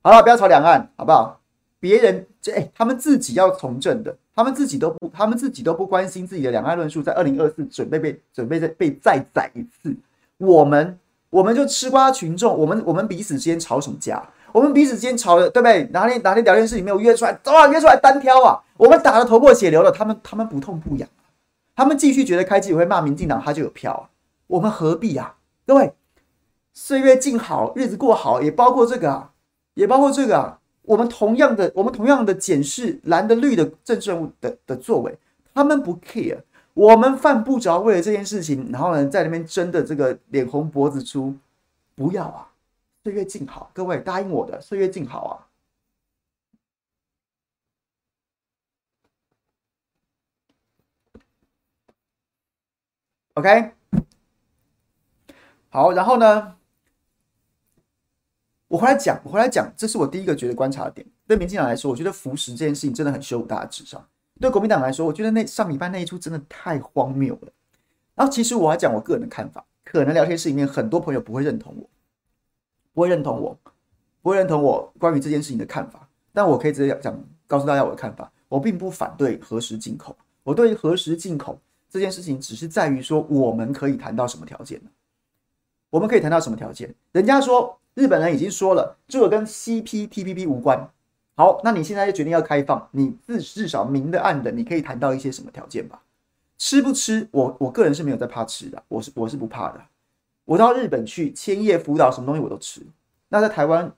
[0.02, 1.40] 好了，不要吵两岸，好不好？
[1.78, 9.96] 别人这哎，他们自己要从政的，他们自己都不，他们自己都不关心自己的两岸论述，在二零二四准备被准备再被再宰一次，
[10.36, 10.98] 我们。
[11.30, 14.22] 我们就吃瓜群众，我们我们彼此之间吵什么架？
[14.52, 15.84] 我们彼此之间吵的，对不对？
[15.92, 18.60] 哪天哪天聊天室里没有约出来，走啊，约出来单挑啊！
[18.76, 21.08] 我们打得头破血流了，他们他们不痛不痒，
[21.76, 24.10] 他们继续觉得开记者会骂民进党，他就有票啊！
[24.48, 25.36] 我们何必啊？
[25.64, 25.94] 各位，
[26.74, 29.30] 岁月静好，日子过好，也包括这个啊，
[29.74, 30.58] 也包括这个啊。
[30.82, 35.16] 我们同样的，我们同样的检视蓝的绿的政治人物的的作为，
[35.54, 36.38] 他们不 care。
[36.74, 41.36] 我们犯不着为了这件事情，然后呢，在那边争的这个脸红脖子粗，
[41.94, 42.52] 不要啊！
[43.02, 45.34] 岁月静好，各位答应我的，岁月静好啊
[53.34, 53.72] ！OK，
[55.70, 56.56] 好，然后呢，
[58.68, 61.06] 我回来讲，我回来讲，这是我第一个觉得观察点。
[61.26, 64.06] 对民进党来说，我觉得服食这件事情真的很羞辱大家智商。
[64.40, 67.52] 对国民党来说，我觉得那上礼拜那一出真的太荒谬了。
[68.14, 71.88] 然后，其实我要讲我个人的看法，可能聊天室里面很多朋友不会认同我，
[72.92, 73.58] 不会认同我，
[74.22, 76.08] 不会认同我关于这件事情的看法。
[76.32, 78.32] 但我可以直接讲，告诉大家我的看法。
[78.48, 84.80] 我并不反对核食进口，我对于核食进口这件事情，只是在于说我们可以谈到什么条件？
[85.90, 86.94] 我们可以谈到什么条件？
[87.12, 90.90] 人家说日本人已经说了，这跟 CPTPP 无关。
[91.40, 95.98] 好，那你现在就决定要开放，你至至少明的暗的，你可以谈到一些什么条件吧？
[96.58, 97.26] 吃不吃？
[97.30, 99.80] 我我个人是没有在怕吃的，我是我是不怕的。
[100.44, 102.82] 我到日本去，千叶福岛什么东西我都吃。
[103.30, 103.90] 那在台湾，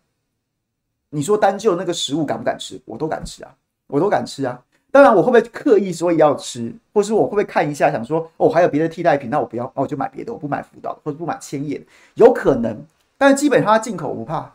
[1.10, 2.80] 你说单就那个食物敢不敢吃？
[2.84, 3.52] 我都敢吃啊，
[3.88, 4.62] 我都敢吃啊。
[4.92, 12.86] 当然，我会不会刻意说也要吃，或是我会不会看一下想说哦，还有别的替代品，那我不要，那我就买别的，我不买福岛或者不买千叶，有可能。
[13.18, 14.54] 但是基本上它进口我不怕，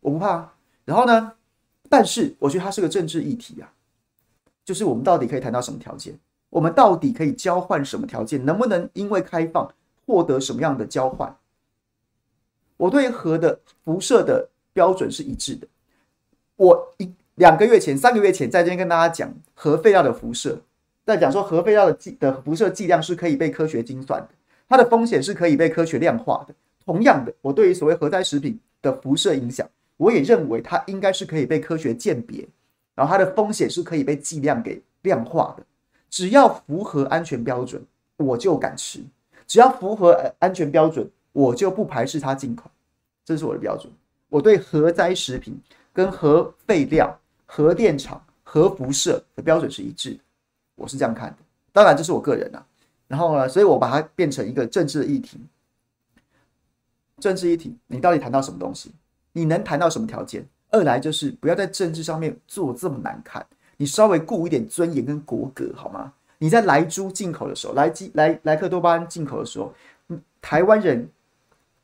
[0.00, 0.50] 我不怕。
[0.84, 1.30] 然后呢？
[1.94, 3.72] 但是我觉得它是个政治议题啊，
[4.64, 6.18] 就是我们到底可以谈到什么条件？
[6.50, 8.44] 我们到底可以交换什么条件？
[8.44, 9.72] 能不能因为开放
[10.04, 11.32] 获得什么样的交换？
[12.76, 15.68] 我对核的辐射的标准是一致的。
[16.56, 20.60] 我一两个月前、三个月前在这边跟大家讲核废料的辐射，
[21.06, 24.30] 在讲说核废料的剂的辐射剂量是可以被科学精算的，
[24.68, 26.54] 它的风险是可以被科学量化的。
[26.84, 29.64] 同样的，我对于所谓核灾食品的辐射影响。
[29.96, 32.46] 我也认为它应该是可以被科学鉴别，
[32.94, 35.64] 然后它的风险是可以被剂量给量化的。
[36.10, 37.84] 只要符合安全标准，
[38.16, 39.00] 我就敢吃；
[39.46, 42.70] 只要符合安全标准，我就不排斥它进口。
[43.24, 43.92] 这是我的标准。
[44.28, 45.58] 我对核灾食品、
[45.92, 50.20] 跟核废料、核电厂、核辐射的标准是一致的。
[50.74, 51.36] 我是这样看的。
[51.72, 52.66] 当然，这是我个人啊。
[53.06, 55.38] 然后呢，所以我把它变成一个政治议题。
[57.18, 58.92] 政治议题，你到底谈到什么东西？
[59.34, 60.46] 你能谈到什么条件？
[60.70, 63.44] 二来就是不要在政治上面做这么难看，
[63.76, 66.12] 你稍微顾一点尊严跟国格好吗？
[66.38, 69.72] 你在莱猪进口的时候，莱基莱莱克多巴胺进口的时候，
[70.40, 71.08] 台湾人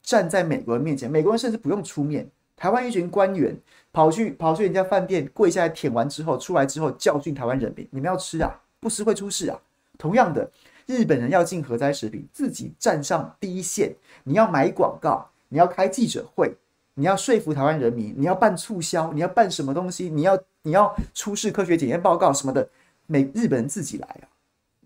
[0.03, 3.57] 站在美国人面前，美国人甚至不用出面，台湾一群官员
[3.93, 9.59] 跑去跑去人家饭店跪下来舔完之后，出来之后教训台湾人民：你们要吃啊，不吃会出事啊。
[9.97, 10.51] 同样的，
[10.87, 16.55] 日本人要进核灾食品，自己站上第一线，你要买广告，你要开记者会。
[16.95, 20.09] 你要说服台湾人民，你要办促销，你要办什么东西？
[20.09, 22.69] 你要你要出示科学检验报告什么的，
[23.07, 24.29] 美日本人自己来啊！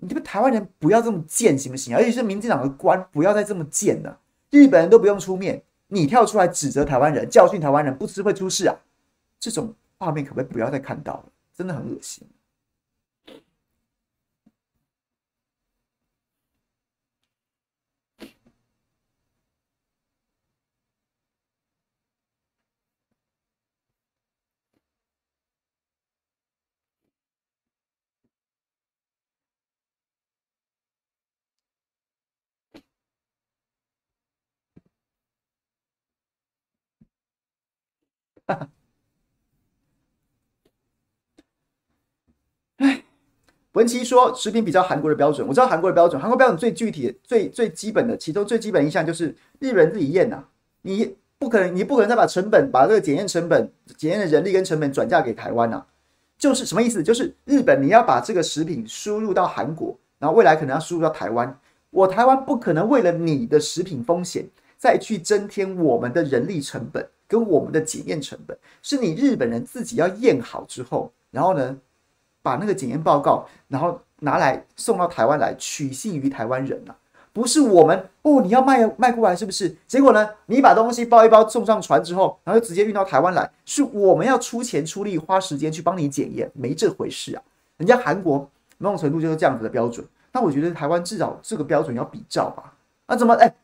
[0.00, 1.96] 你们台湾人不要这么贱行不行？
[1.96, 4.18] 而且是民进党的官不要再这么贱了。
[4.50, 8.76] 日本人都不用出面，你跳出来指责台湾人，教训台湾人，不吃会出事啊！
[9.40, 11.24] 这种画面可不可以不要再看到了？
[11.56, 12.26] 真的很恶心。
[43.72, 50.44] 文琪说食品比较韩国的标准，我知道韩国的标准，韩国标准最具体、最最基本的，其中最基本印象就是日本人自己验呐、
[50.82, 55.84] 你不可能，你不可能再把成本、把这个检验成本、检验的人力跟成本转嫁给台湾呐、
[56.38, 57.02] 就是什么意思？
[57.02, 61.58] 就是日本你要把这个食品输入到韩国，然后未来可能要输入到台湾，
[61.90, 64.46] 我台湾不可能为了你的食品风险
[64.78, 67.08] 再去增添我们的人力成本。
[67.26, 71.76] 跟我们的检验成本，是你日本人自己要验好之后，然后呢，
[72.42, 76.96] 把那个检验报告，然后拿来送到台湾来，取信于台湾人呐、啊，
[77.32, 79.74] 不是我们哦，你要卖卖过来是不是？
[79.86, 87.42] 结果呢，你把东西包一包送上船之后，然后就直接运到台湾来，是我们要出钱出力花时间去帮你检验，没这回事啊！
[87.78, 92.72] 人家韩国某种程度就是这样子的标准，那我觉得台湾至少这个标准要比照吧？
[93.06, 93.54] 那怎么哎，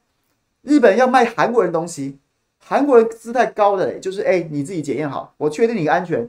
[0.63, 2.19] 日本要卖韩国人东西？
[2.63, 6.29] 韩国人姿态高的、嘞，就是哎、你自己检验好，我确定你安全，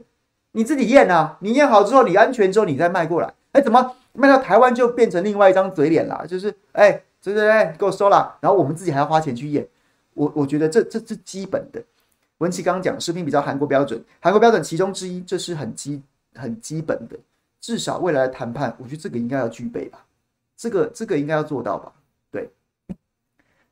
[0.52, 3.32] 你自己验啊，你验好之后，你安全之后，你再卖过来。
[3.52, 6.26] 哎、怎么卖到台湾就变成另外一张嘴脸了？
[6.26, 6.90] 就是哎，
[7.22, 9.66] 对对对，给我收了，然后我们自己还要花钱去验。
[10.14, 11.82] 我我觉得这这是基本的。
[12.38, 16.02] 文琪刚刚讲食品比较韩国标准，韩国标准其中之一，这是很基
[16.34, 17.16] 很基本的，
[17.60, 20.04] 至少未来的谈判，我觉得这个应该要具备吧，
[20.56, 21.92] 这个这个应该要做到吧？
[22.32, 22.50] 对，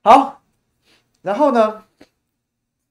[0.02, 0.40] 好，
[1.22, 1.84] 然后呢？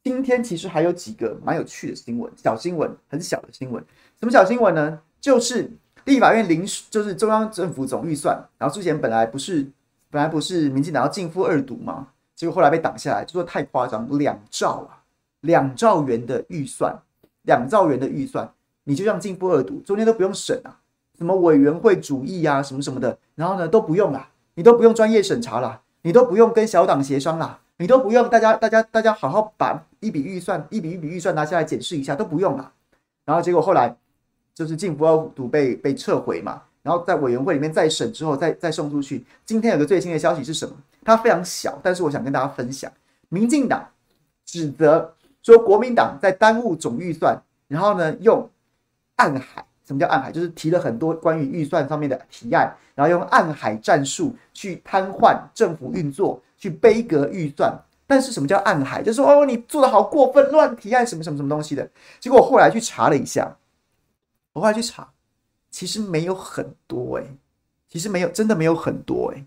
[0.01, 3.83] 今天其实还有几个蛮有趣的新闻，小新闻，很小的新闻。
[4.19, 4.99] 什么小新闻呢？
[5.19, 5.69] 就是
[6.05, 9.67] 立法院临时，就是中央政府总预算，然后之前本来不是
[10.09, 12.07] 本来不是民进党要径付二读吗？
[12.33, 15.03] 结果后来被挡下来，就说太夸张，两兆啊，
[15.41, 16.97] 两兆元的预算，
[17.41, 18.49] 两兆元的预算，
[18.85, 20.79] 你就像径付二读，中间都不用审啊，
[21.17, 27.59] 什么委员会主义啊，什么什么的，然后呢都不用啊，你都不用专业审查啦，你都不用跟小党协商啦。
[27.81, 32.73] 你都不用，大家大家大家好好把一笔预算一笔一笔预算拿下来检视一下，都不用了。
[33.23, 33.95] 然后结果后来
[34.53, 39.25] 就是径付二读被被撤回嘛，然后在委员会里面再审之后再再送出去。
[39.45, 40.75] 今天有个最新的消息是什么？
[41.05, 42.91] 它非常小，但是我想跟大家分享。
[43.29, 43.87] 民进党
[44.45, 48.49] 指责说国民党在耽误总预算，然后呢用
[49.15, 50.33] 暗海，什么叫暗海？
[50.33, 56.41] 就是提了很多关于预算上面的提案，然后用暗海战术去瘫痪政府运作。
[56.59, 57.73] 去杯葛预算，
[58.05, 59.01] 但是什么叫暗海？
[59.01, 61.89] 就是说哦，你做的好过分，乱提案什么什么什么东西的。
[62.19, 63.57] 结果我后来去查了一下，
[64.53, 65.11] 我后来去查，
[65.71, 67.23] 其实没有很多哎、
[67.87, 69.45] 其实没有，真的没有很多哎、欸。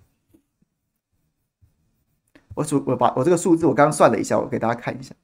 [2.55, 5.15] 我数我把我这个数字我刚刚算了一下，我给大家看一下。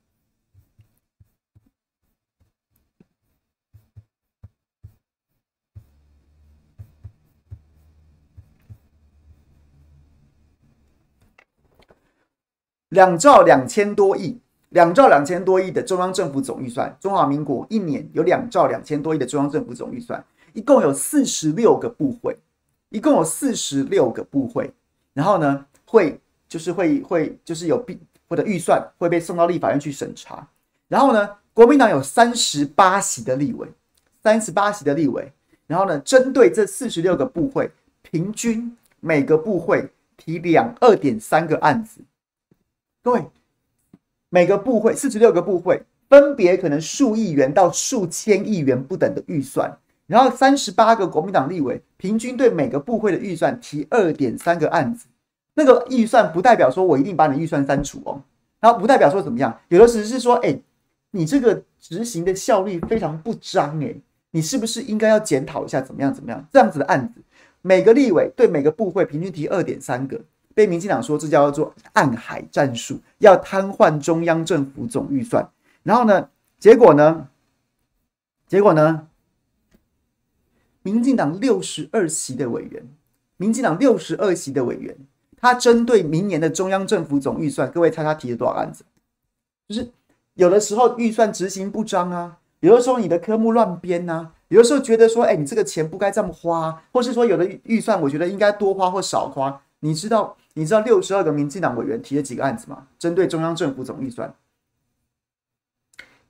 [12.99, 14.37] 两兆两千多亿，
[14.71, 22.37] 两兆两千多亿的中央政府总预算，中华民国一年有两兆两千多亿的中央政府总预算，一共有四十六个部会，
[22.89, 24.69] 一共有四十六个部会，
[25.15, 26.19] 然后呢，会
[26.49, 27.97] 就是会会就是有必
[28.29, 30.45] 或者预算会被送到立法院去审查，
[30.89, 33.69] 然后呢，国民党有三十八席的立委，
[34.25, 35.33] 三十八席的立委，
[35.69, 37.71] 然后呢，针对这四十六个部会，
[38.03, 42.01] 平均每个部会提两二点三个案子。
[43.11, 43.25] 对，
[44.29, 55.07] 每个部会四十六个部会，分别可能数亿元到数千亿元不等的预算，然后三十八个国民党立委平均对每个部会的预算提二点三个案子。
[55.55, 58.23] 那个预算不代表说我一定把你预算删除哦，
[58.61, 60.57] 然后不代表说怎么样，有的只是说，哎，
[61.11, 63.95] 你这个执行的效率非常不彰，哎，
[64.31, 66.47] 你是不是应该要检讨一下，怎么样怎么样？
[66.53, 67.21] 这样子的案子，
[67.63, 70.21] 每个立委对每个部会平均提二点三个，
[70.59, 75.49] 被民进党说这叫做暗海战术，要瘫痪中央政府总预算。
[75.85, 77.29] 然后呢，结果呢？
[78.49, 79.07] 结果呢？
[80.83, 82.83] 民进党六十二席的委员，
[83.37, 84.97] 民进党六十二席的委员。
[85.41, 88.85] 他针对明年的中央政府总预算，各位猜他提了多少案子？
[89.69, 89.89] 就是
[90.35, 99.63] 有的时候预算执行不彰啊，有的时候你的科目乱编呐，有的时候觉得说，哎，你这个钱不该这么花，或是说有的预算我觉得应该多花或少花。
[99.81, 102.89] 你知道你知道六十二个民进党委员提了几个案子吗？
[102.99, 104.35] 针对中央政府总预算，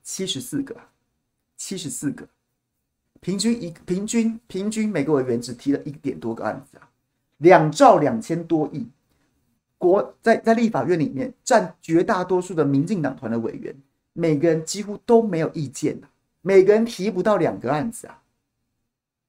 [0.02, 0.76] 七十四个，
[1.56, 2.28] 七十四个，
[3.20, 6.90] 平均一平均平均每个委员只提了一点多个案子啊，
[7.38, 8.86] 两兆两千多亿。
[9.78, 13.74] 国在在立法院里面占绝大多数的民进党团的委员，
[14.12, 15.98] 每个人几乎都没有意见，
[16.42, 18.22] 每个人提不到两个案子啊！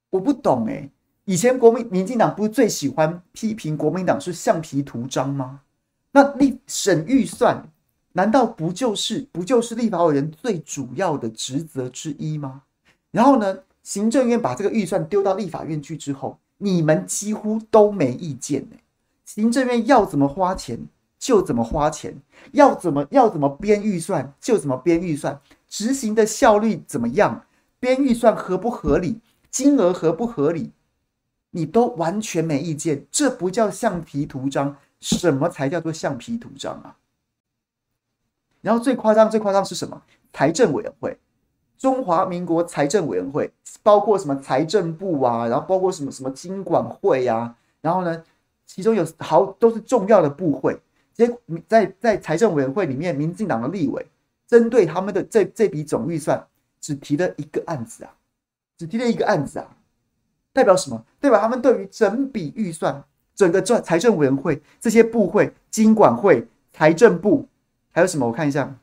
[0.10, 0.90] 我不懂哎、
[1.30, 5.60] 以前国民民进党不是最喜欢批评国民党是橡皮图章吗？
[6.12, 7.70] 那立审预算
[8.14, 12.64] 难道不就是不就是立法委员最主要的职责之一吗？
[13.12, 18.84] 然后呢，行政院把这个预算丢到立法院去之后，你们几乎都没意见哎、欸。
[19.24, 20.80] 行政院要怎么花钱
[21.20, 22.20] 就怎么花钱，
[22.54, 27.46] 要怎么要怎么编预算就怎么编预算，执行的效率怎么样，
[27.80, 29.20] 编预算合不合理，
[29.52, 30.72] 金额合不合理，
[31.52, 36.98] 你都完全没意见，这不叫橡皮图章，什么才叫做橡皮图章啊？
[38.62, 40.02] 然后最夸张最夸张是什么？
[40.32, 41.18] 财政委员会，
[41.78, 48.24] 中华民国财政委员会，包括什么财政部啊，然后包括什么什么经管会啊，然后呢？
[48.72, 50.80] 其中有好都是重要的部会，
[51.12, 54.06] 结果在在财政委员会里面，民进党的立委
[54.46, 56.46] 针对他们的这这笔总预算，
[56.80, 58.14] 只提了一个案子啊，
[58.78, 59.76] 只提了一个案子啊，
[60.52, 61.06] 代表什么？
[61.20, 63.04] 代表他们对于整笔预算、
[63.36, 67.48] 整个政财政委员会这些部会、经管会、财政部，
[67.92, 68.28] 还有什么？
[68.28, 68.76] 我看一下，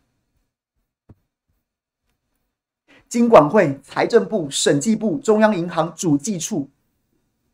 [3.08, 6.68] 经管会、财政部、审计部、中央银行主计处。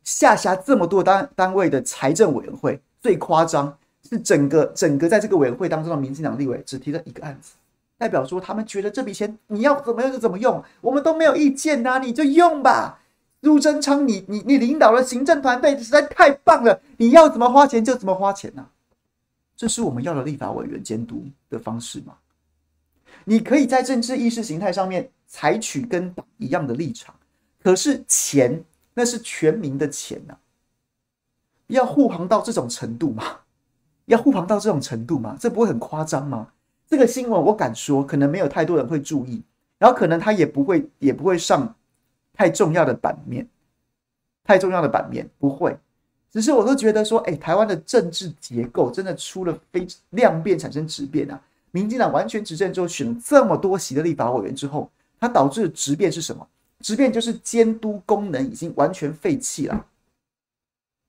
[0.03, 3.77] 下辖这么多单单位的财政委员会，最夸张
[4.09, 7.53] 是整个整个在这个委员会当中的民进党立委只提了一个案子，
[7.97, 12.99] 代表说他们觉得这笔钱你要怎么用就怎么用，我们都没有意见呐、你就用吧。
[13.43, 18.65] 苏贞昌，你你你领导的行政团队实在太棒了，你要怎么花钱就怎么花钱呐、
[19.55, 22.15] 这是我们要的立法委员监督的方式吗？
[23.25, 27.13] 你可以在政治意识形态上面采取跟党一样的立场，
[27.61, 28.63] 可是钱。
[28.95, 30.37] 那是全民的钱呐、
[31.65, 33.23] 要护航到这种程度吗？
[34.05, 35.35] 要护航到这种程度吗？
[35.39, 36.49] 这不会很夸张吗？
[36.87, 39.41] 这个新闻我敢说，可能没有太多人会注意，
[39.79, 41.75] 然后可能他也不会，也不会上
[42.33, 43.47] 太重要的版面，
[44.43, 45.77] 太重要的版面不会。
[46.31, 51.39] 只是我都觉得说，哎，台湾的政治结构真的出了非量变产生质变啊！
[51.69, 56.47] 民进党完全执政之后，选了这么多席的立法委员之后，它导致的质变是什么？
[56.79, 59.85] 质变就是监督功能已经完全废弃了，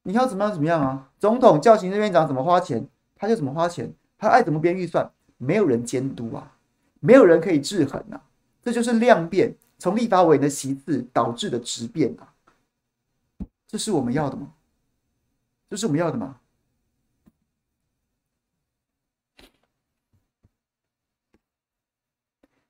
[0.02, 1.08] 你要怎么样怎么样啊？
[1.18, 6.52] 总统叫行政院长怎么花钱，他就怎么花钱，他爱怎么编预算，没有人监督啊，
[7.00, 8.22] 没有人可以制衡啊，
[8.62, 9.54] 这就是量变
[9.84, 12.32] 从立法委的席次导致的质变啊，
[13.66, 14.54] 这是我们要的吗？
[15.68, 16.40] 这是我们要的吗？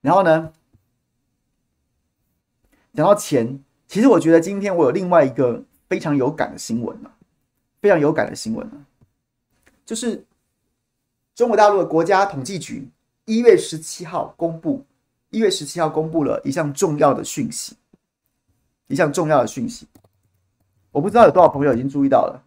[0.01, 0.53] 然后呢？
[2.95, 7.17] 讲到钱，其实我觉得今天我有另外一个非常有感的新闻啊，
[7.81, 8.87] 非常有感的新闻啊，
[9.87, 10.27] 就是
[11.33, 12.91] 中国大陆的国家统计局
[13.25, 14.85] 一月十七号公布，
[15.35, 17.77] 一月十七号公布了一项重要的讯息，
[18.87, 19.89] 一项重要的讯息，
[20.93, 22.45] 我不知道有多少朋友已经注意到了。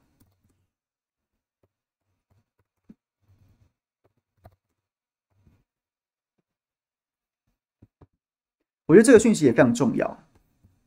[8.85, 10.23] 我觉得这个讯息也非常重要。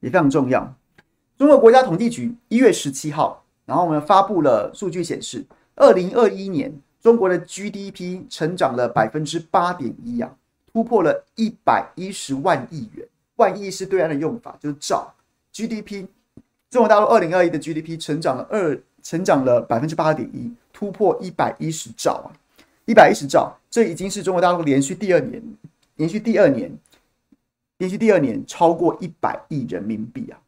[0.01, 0.75] 也非常重要。
[1.37, 5.45] 中国国家统计局一月十七号，然后我们发布了数据显示，
[5.77, 10.35] 二零二一年中国的 GDP 成长了百分之八点一啊，
[10.73, 13.07] 突破了一百一十万亿元。
[13.37, 15.15] 万亿是对岸的用法，就是兆
[15.53, 16.07] GDP。
[16.69, 22.29] 中国大陆二零二一的 GDP 成长了二，成长了百分之八点一，突破一百一十兆啊，
[22.85, 25.43] 一百一十兆，这已经是中国大陆连续第二年，
[25.97, 26.71] 连续第二年。
[27.79, 30.39] 连续第二年超过一百亿人民币啊，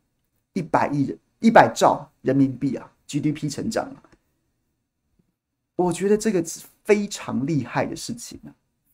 [0.53, 3.91] 一百亿人一百兆人民币啊，GDP 成长，
[5.77, 8.53] 我觉得这个是非常厉害的事情啊，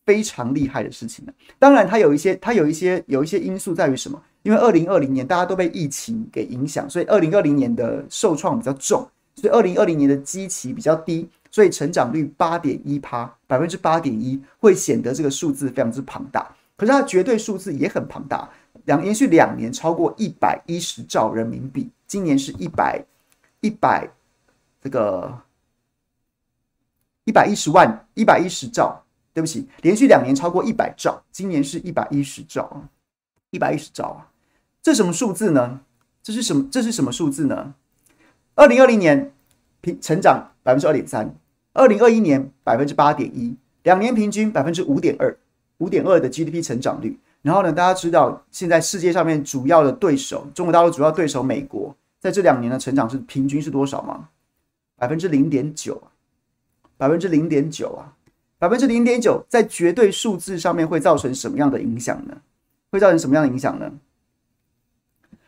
[0.09, 1.33] 非常厉害的事情了。
[1.59, 4.19] 当然，它有一些，它有一些，有一些因素在于什么？
[4.41, 16.55] 因为二零二零年大家都被疫情给影响，所以二零二零年的受创比较重，所以二零二零年的基期比较低，所以成长率八点一趴，百分之八点一会显得这个数字非常之庞大。
[16.75, 18.49] 可是它绝对数字也很庞大，
[18.85, 23.05] 两连续两年超过一百一十兆人民币，今年是一百
[23.61, 24.09] 一百
[24.81, 25.39] 这个
[27.25, 29.03] 一百一十万一百一十兆，
[29.39, 32.83] 对不起，连续两年超过一百兆，今年是一百一十兆，
[33.51, 34.27] 一百一十兆啊。
[34.81, 35.79] 这什么数字呢？
[36.21, 36.67] 这是什么？
[36.69, 37.73] 这是什么数字呢？
[38.55, 39.31] 二零二零年
[39.79, 41.33] 平成长百分之二点三，
[41.71, 45.37] 二零二一年百分之八点一，两年平均百分之五点二，
[45.77, 47.17] 五点二的 GDP 成长率。
[47.41, 54.27] 然后呢，大家知道现在世界上面主要的对手，中国大陆主要对手美国，在这两年的成长是平均是多少吗？
[54.97, 56.03] 百分之零点九，
[56.97, 58.11] 百分之零点九啊，
[58.59, 62.37] 百分之零点九，在绝对数字上面会造成什么样的影响呢？
[62.91, 63.89] 会造成什么样的影响呢？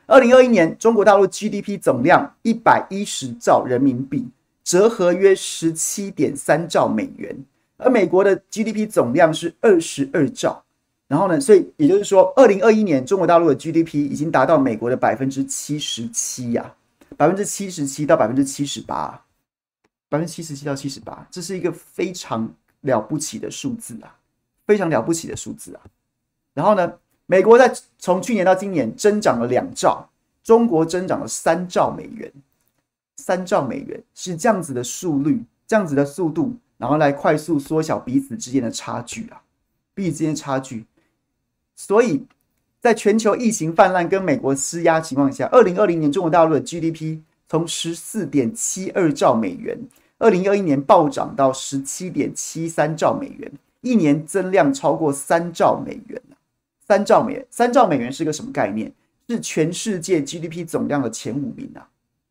[0.08, 4.28] 二零二一年，中国大陆 GDP 总量一百一十兆人民币，
[4.64, 7.36] 折合约十七点三兆美元。
[7.78, 10.64] 而美国的 GDP 总量是二十二兆，
[11.08, 16.74] 然后呢，所以也就是说，二零二一年中国大陆的 GDP 已经达到美国的百分之七十七呀，
[17.18, 19.22] 百分之七十七到百分之七十八，
[20.08, 24.16] 百分之七十七到七十八，这是一个非常了不起的数字啊，
[24.66, 25.82] 非常了不起的数字啊。
[26.54, 26.94] 然后呢，
[27.26, 30.10] 美国在从去年到今年增长了两兆，
[30.44, 32.32] 中国增长了三兆美元，
[33.18, 39.42] 三兆美元是这样子的速率，这样子的速度，然后来快速缩小彼此之间的差距啊，
[39.94, 40.86] 彼此之间的差距。
[41.76, 42.26] 所以，
[42.80, 49.80] 在全球疫情泛滥跟美国施压情况下，二零二零年中国大陆的 GDP 从十四点七二兆美元，
[50.22, 53.52] 二零二一年暴涨到十七点七三兆美元，
[53.82, 56.22] 一年增量超过三兆美元。
[56.88, 58.92] 三兆美元，三兆美元是个什么概念？
[59.28, 61.88] 是全世界 GDP 总量的前五名啊！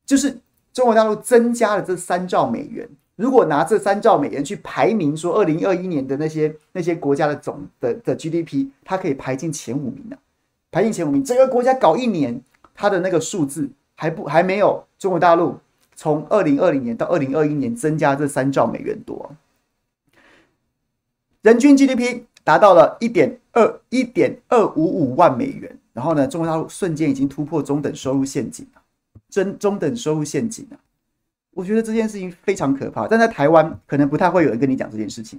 [0.06, 0.38] 就是
[0.72, 2.88] 中国大陆增加了这三兆美元。
[3.16, 10.14] 如果拿这三兆美元去排名，说二零二一年的那些那些国家的总的的 GDP，它可以排进前五名啊！
[10.70, 12.40] 排进前五名，整个国家搞一年，
[12.72, 15.58] 它的那个数字还不还没有中国大陆
[16.00, 19.30] 从二零二零年到二零二一年增加这三兆美元多。
[21.42, 22.22] 人均 GDP。
[22.42, 28.66] 达到了一点二一点二五五万美元，然后呢，中国大陆瞬间已经突破中等收入陷阱，
[29.28, 30.74] 真中等收入陷阱啊！
[31.52, 35.38] 我觉得这件事情非常可怕，但在台湾可能不太会有人跟你讲这件事情，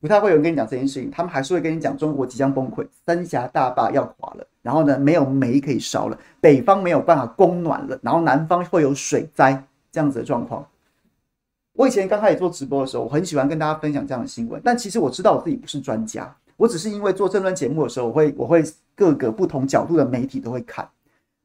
[0.00, 10.66] 不太会有人跟你讲这件事情，他们还是会跟你讲中国即将崩溃，三峡大坝要垮了，然后呢，没有煤可以烧了，北方没有办法供暖了，然后南方会有水灾这样子的状况。
[11.74, 14.60] 我以前刚开始做直播的时候，我很喜欢跟大家分享这样的新闻。
[14.64, 18.62] 但其实我知道我自己不是专家，我只是因为做政论节目的时候，我会我会
[18.94, 20.88] 各个不同角度的媒体都会看，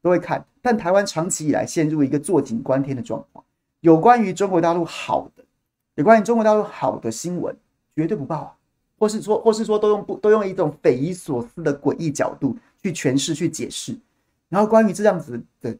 [0.02, 0.44] 都会看。
[0.60, 3.42] 但台湾长期以来陷入一个坐井观天的状况，
[3.80, 5.44] 有关于中国大陆好的，
[5.94, 7.56] 有关于中国大陆好的新闻
[7.96, 8.54] 绝对不报，
[8.98, 13.96] 或是说或是说都用不都用一种匪夷所思的诡异角度去诠释去解释。
[14.50, 15.74] 然后关于这样子的，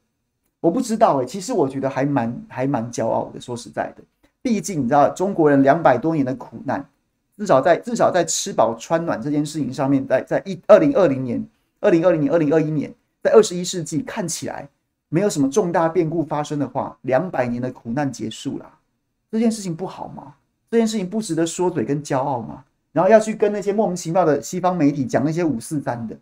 [0.61, 4.03] 我不知道诶、其实我觉得还蛮还蛮骄傲的，说实在的。
[4.43, 6.85] 毕竟你知道，中国人两百多年的苦难，
[7.37, 11.45] 至少在至少在吃饱穿暖这件事情上面，在在一二零二零年、
[11.81, 12.93] 二零二零年、二零二一年，
[13.23, 14.69] 在二十一世纪看起来
[15.09, 18.69] 没有什么重大变故发生的话，两百年的苦难结束了，
[19.31, 20.35] 这件事情不好吗？
[20.71, 22.65] 这件事情不值得说嘴跟骄傲吗？
[22.93, 26.17] 然后要去跟那些莫名其妙的西方媒体讲那些五四三的，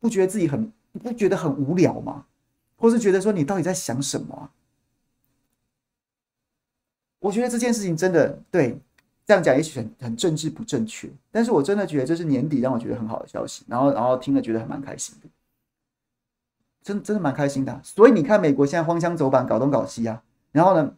[0.00, 0.72] 不觉得自己很
[1.02, 2.24] 不觉得很无聊吗？
[2.76, 4.50] 或是觉得说你到底在想什么？
[7.18, 8.78] 我觉得这件事情真的对，
[9.26, 15.28] 这样讲也许很很政治不正确，但是我真的觉得这是年底让我觉得很好的消息，然后然后听了觉得还蛮开心的，
[16.82, 17.80] 真真的蛮开心的。
[17.82, 20.22] 所以你看，美国现在荒腔走板，搞东搞西啊。
[20.52, 20.94] 然后呢，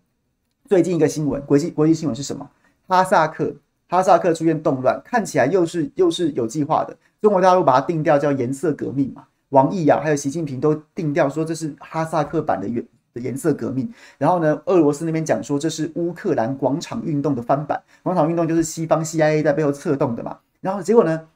[0.67, 2.51] 最近一个新闻，国际国际新闻是什么？
[2.87, 3.57] 哈萨克
[3.89, 6.97] 哈萨克出现动乱，看起来又是又是有计划的。
[7.23, 12.85] 中国大陆把它定调叫颜色革命嘛，王毅啊，还有习近平都定调说这是哈萨克版的原。
[13.15, 20.39] 颜色革命，然后呢，俄罗斯那边讲说这是乌克兰广场运动的翻版，广场运动就是西方 CIA 在背后策动的嘛。
[20.61, 21.27] 然后结果呢，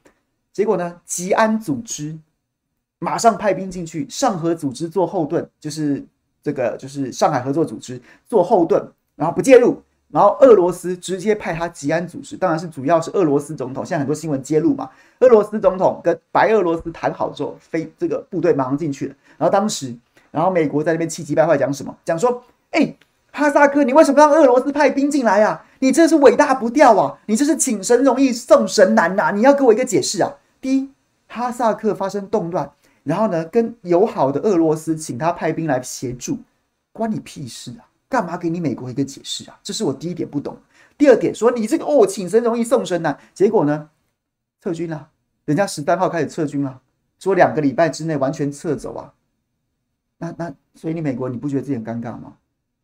[0.53, 2.17] 结果呢，吉安组织
[2.99, 6.01] 马上派兵进去，上合组织做后盾，就是
[6.41, 8.81] 这个就是上海合作组织做后盾，
[9.17, 9.81] 然后不介入。
[10.13, 13.85] 然后俄罗斯直接派他吉安组织，当然是主要是俄罗斯总统。
[13.85, 14.89] 现在很多新闻揭露嘛，
[15.19, 19.15] 俄罗斯总统跟白俄罗斯谈好之后，飞这个部队马上进去了。
[19.37, 19.93] 然后当时。
[20.31, 21.95] 然后美国在那边气急败坏，讲什么？
[22.03, 22.41] 讲说，
[22.71, 22.95] 哎，
[23.31, 25.63] 哈萨克，你为什么让俄罗斯派兵进来呀？
[25.77, 27.19] 你这是伟大不掉啊！
[27.27, 29.29] 你这是请神容易送神难呐、啊！
[29.29, 30.33] 你要给我一个解释啊！
[30.59, 30.89] 第一，
[31.27, 32.71] 哈萨克发生动乱，
[33.03, 36.39] 然后呢，跟友好的俄罗斯请他派兵来协助，
[36.91, 37.85] 关你屁事啊！
[38.13, 39.59] 干嘛给你美国一个解释啊？
[39.63, 40.55] 这是我第一点不懂。
[40.99, 43.89] 第二点说你这个哦，请神容易送神难，结果呢，
[44.61, 45.09] 撤军了，
[45.45, 46.79] 人家十三号开始撤军了，
[47.17, 49.15] 说两个礼拜之内完全撤走啊。
[50.19, 52.37] 那那所以你美国你不觉得自己很尴尬吗？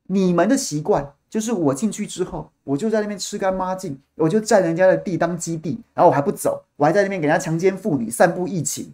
[0.07, 8.91] 你们的习惯就是我进去之后，我就在那边吃干抹净，我就占人家的地当基地，然后我还不走，我还在那边给人家强奸妇女、散布疫情，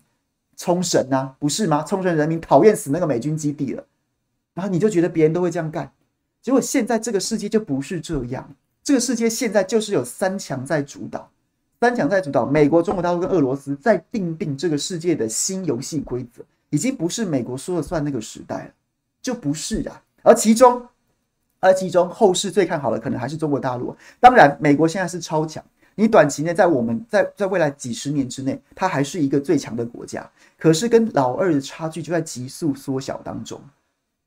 [0.57, 1.81] 冲绳啊，不是吗？
[1.83, 3.85] 冲绳人民讨厌死那个美军基地了，
[4.53, 5.93] 然后你就觉得别人都会这样干，
[6.45, 8.47] 结果现在这个世界就不是这样，
[8.83, 11.27] 这个世界现在就是有三强在主导，
[11.79, 18.71] 三强在主导，美国、中国大陆跟俄罗斯在订定这个世界的新游戏规则，已经不是美国说了算那个时代了，
[19.23, 20.87] 就不是啊，而其中。
[21.61, 23.97] 而其中后市最看好的可能还是中国大陆。
[24.19, 25.63] 当然，美国现在是超强，
[25.95, 30.29] 你短期内在我们在在未来几十年之内，它还是一个最强的国家。
[30.59, 33.59] 可是跟老二的差距就在急速缩小当中。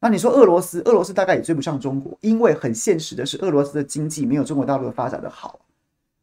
[0.00, 5.58] 那你说俄罗斯，俄罗斯大概也追不上中国，因为很现实的是，俄罗斯的经济没有中国大陆的发展的好。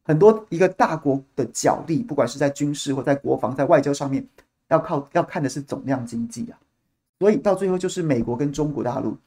[0.03, 4.25] 很多一个大国的角力，不管是在军事或在国防、在外交上面，
[4.69, 6.57] 要靠要看的是总量经济啊。
[7.19, 9.17] 所以到最后就是美国跟中国大陆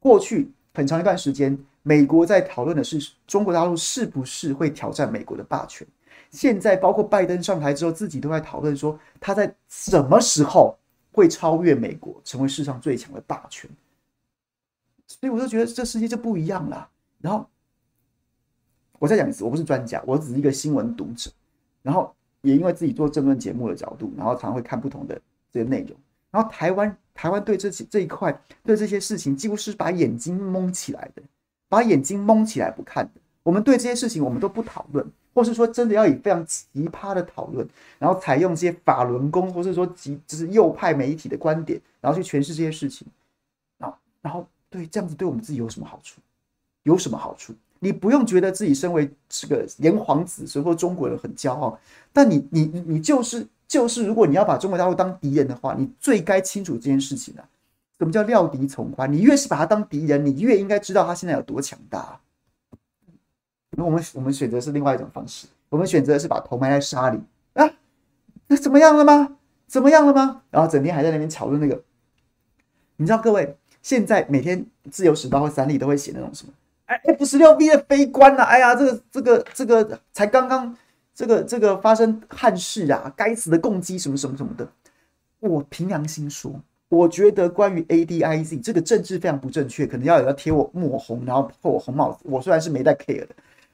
[0.00, 0.50] 过去。
[0.76, 5.86] 很长一段时间，美国在讨论的是中国大陆是不是会挑战美国的霸权。
[6.32, 10.76] 现在，包括拜登上台之后，自己都在讨论说他在什么时候
[11.12, 13.70] 会超越美国，成为世上最强的霸权。
[15.06, 16.88] 所以，我就觉得这世界就不一样了。
[17.20, 17.46] 然后，
[18.98, 21.30] 我再讲一次，我不是专家，我只是一个新闻读者。
[21.82, 25.20] 然后，也因为自己做政论节目的角度，然后常常会看不同的
[25.52, 25.96] 这些内容。
[26.30, 26.96] 然后，台湾。
[27.16, 31.22] 台湾对这些这一块，对这些事情，几乎是把眼睛蒙起来的，
[31.68, 33.20] 把眼睛蒙起来不看的。
[33.44, 37.64] 我们对这些事情，我们都不讨论，或是说真的要以非常奇葩的讨论，
[38.00, 43.06] 然后采用一些法轮功，或是说极就是右派媒体的观点，然后去诠释这些事情。
[43.78, 44.44] 啊，然后
[44.74, 46.20] 对这样子对我们自己有什么好处？
[46.82, 47.54] 有什么好处？
[47.78, 51.78] 你不用觉得自己身为这个炎黄子孙或中国人很骄傲，
[52.12, 53.46] 但你你你你就是。
[53.66, 57.42] 就是，如果你要把中国大陆当敌人的话，你最该清楚这件事情啊。
[57.98, 59.10] 什么叫料敌从宽？
[59.10, 62.20] 你越是把他当敌人，你越应该知道他现在有多强大。
[63.70, 67.18] 那我们我们选择是另外一种方式，我们选择是把头埋在沙里
[67.54, 67.68] 啊。
[68.46, 69.38] 那怎么样了吗？
[69.66, 70.42] 怎么样了吗？
[70.50, 71.82] 然后整天还在那边讨论那个。
[72.96, 76.52] 你知道各位，现在每天自由时报或三立都会写那种什么？
[76.86, 78.42] 哎，F 十六 V 的飞官啊！
[78.42, 80.76] 哎呀，这个这个这个才刚刚。
[81.16, 84.68] 这个这个发生憾事啊，该死的共机什么什么什么的，
[85.38, 86.52] 我凭良心说，
[86.88, 92.18] 我觉得关于 A D I Z 这个政治非常不正确，可能要有人贴我抹红，然后破我红帽子。
[92.24, 93.28] 我虽然是没带 care 的，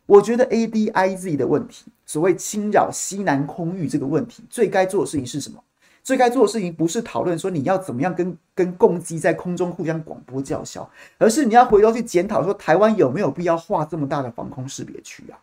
[0.05, 5.65] 我觉得 A D I Z 的问题，所谓侵扰西南空域这个问题，最该做的事情是什么？
[6.03, 10.89] 最该做的事情不是讨论说你要怎么样跟跟共机在空中互相广播叫嚣，
[11.19, 15.39] 而是你要回头去检讨说台湾有没有必要画这么大的防空识别区啊？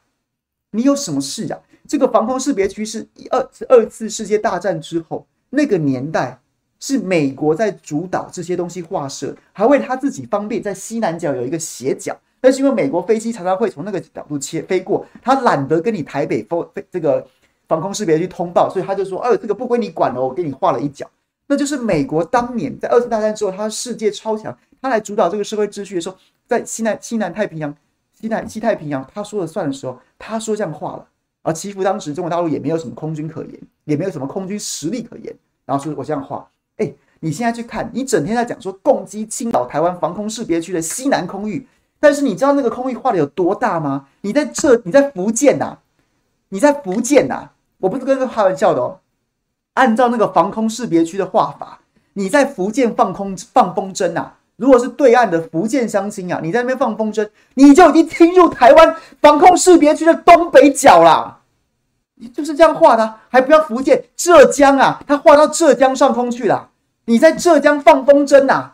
[0.71, 1.59] 你有什么事啊？
[1.87, 6.39] 这个防空识别区是一二二次世界大战之后那个年代，
[6.79, 12.17] 是美国在主导这些东西划设，还为他自己方便在西南角有一个斜角。
[12.39, 17.25] 但是因为美国飞机常常会从那个角度切飞过，他懒得跟你台北飞这个
[17.67, 21.09] 防空识别区通报，所以他就说：“呃，这个不归你管了，我给你画了一角。”
[21.47, 27.73] 那就是美国当年在二次大战之后，他世界超强，他来主导这个社会秩序的时候，在西南西南太平洋、
[28.13, 31.07] 西南西太平洋，他说了算的时候，他说这样画了。
[31.43, 33.53] 而其实当时中国大陆也没有什么空军可言，
[33.85, 35.33] 也没有什么空军实力可言。
[35.65, 36.45] 然后说我这样画，
[36.75, 41.65] 哎，你现在去看，你整天在讲说攻击青岛台湾防空识别区的西南空域，
[41.99, 44.07] 但是你知道那个空域画的有多大吗？
[44.21, 45.77] 你在这，你在福建呐、
[46.49, 48.99] 你在福建呐、我不是跟这开玩笑的哦。
[49.73, 51.79] 按照那个防空识别区的画法，
[52.13, 54.33] 你在福建放空放风筝呐。
[54.55, 61.39] 如果是对岸的福建乡亲啊，你在那边放风筝，你就已经侵入台湾防空识别区的东北角啦。
[62.15, 66.69] 你就是这样画的啊，还不要福建、浙江啊，他画到浙江上空去了。
[67.05, 68.71] 你在浙江放风筝呐，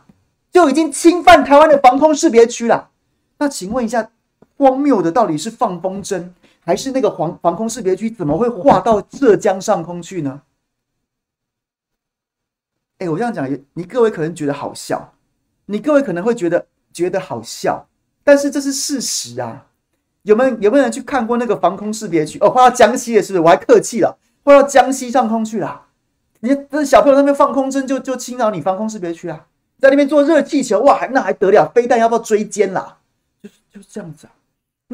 [0.50, 2.88] 就已经侵犯台湾的防空识别区了。
[3.36, 4.08] 那请问一下，
[4.56, 6.30] 荒谬的到底是放风筝，
[6.64, 10.42] 还是那个防防空识别区怎么会画到浙江上空去呢？
[12.98, 15.12] 哎，我这样讲，你各位可能觉得好笑。
[15.66, 17.88] 你各位可能会觉得觉得好笑，
[18.22, 19.66] 但是这是事实啊！
[20.22, 22.38] 有没有有没有人去看过那个防空识别区？
[22.40, 23.40] 哦，画到江西了，是不是？
[23.40, 25.86] 我还客气了，画到江西上空去了。
[26.40, 29.46] 你这小朋友那边放空筝就就侵扰你防空识别区啊，
[29.78, 31.66] 在那边做热气球，哇，那还得了？
[31.74, 32.98] 飞弹要不要追歼啦？
[33.42, 34.33] 就是就是这样子啊。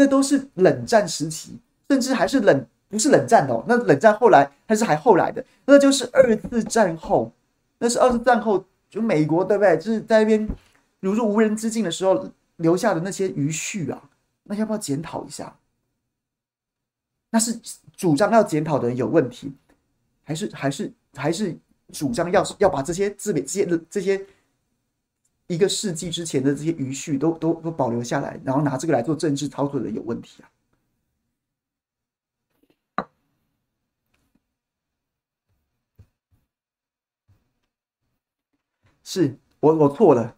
[0.01, 1.59] 那都是冷战时期，
[1.91, 7.31] 甚至还是冷，不是冷战哦，那冷战后来还是还后来的，那就是二次战后，
[7.81, 9.77] 那是二次战后就美国对不对？
[9.77, 10.49] 就是在那边
[11.01, 14.09] 如入无人之境的时候留下的那些余绪啊，
[14.45, 15.55] 那要不要检讨一下？
[17.29, 17.61] 那是
[17.95, 19.53] 主张要检讨的人有问题，
[20.25, 21.55] 还是还是还是
[21.93, 24.27] 主张要要把这些自美这些这些
[25.51, 30.47] 一个世纪之前的这些余绪都都都保留下来，然后拿这个来做政治操作的有问题啊？
[39.03, 40.37] 是我我错了，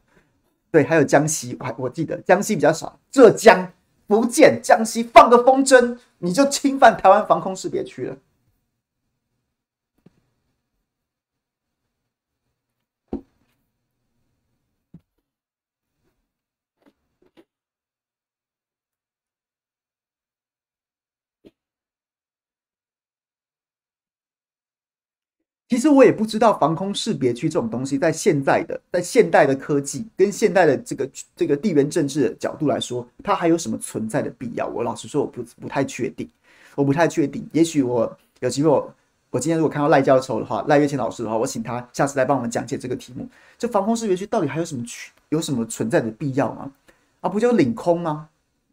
[0.71, 3.71] 对，还有江西，我还我记得江西比较少，浙江。
[4.09, 8.17] 福建、江西放个风筝，你就侵犯台湾防空识别区了。
[25.73, 34.67] 其实我也不知道防空识别区这种东西，在现在的在现代的科技跟现代的这个这个地缘政治的角度来说，它还有什么存在的必要？
[34.67, 36.29] 我老实说，我不不太确定，
[36.75, 37.49] 我不太确定。
[37.53, 38.95] 也许我有机会我，
[39.31, 43.27] 我今天如果看到赖教授的话，赖岳清老师的话，我请他下次来帮我们讲解这个题目。
[43.57, 46.71] 这防空识别区到底还有什么区有什么存在的必要吗？
[47.23, 48.29] 啊，不就领空吗？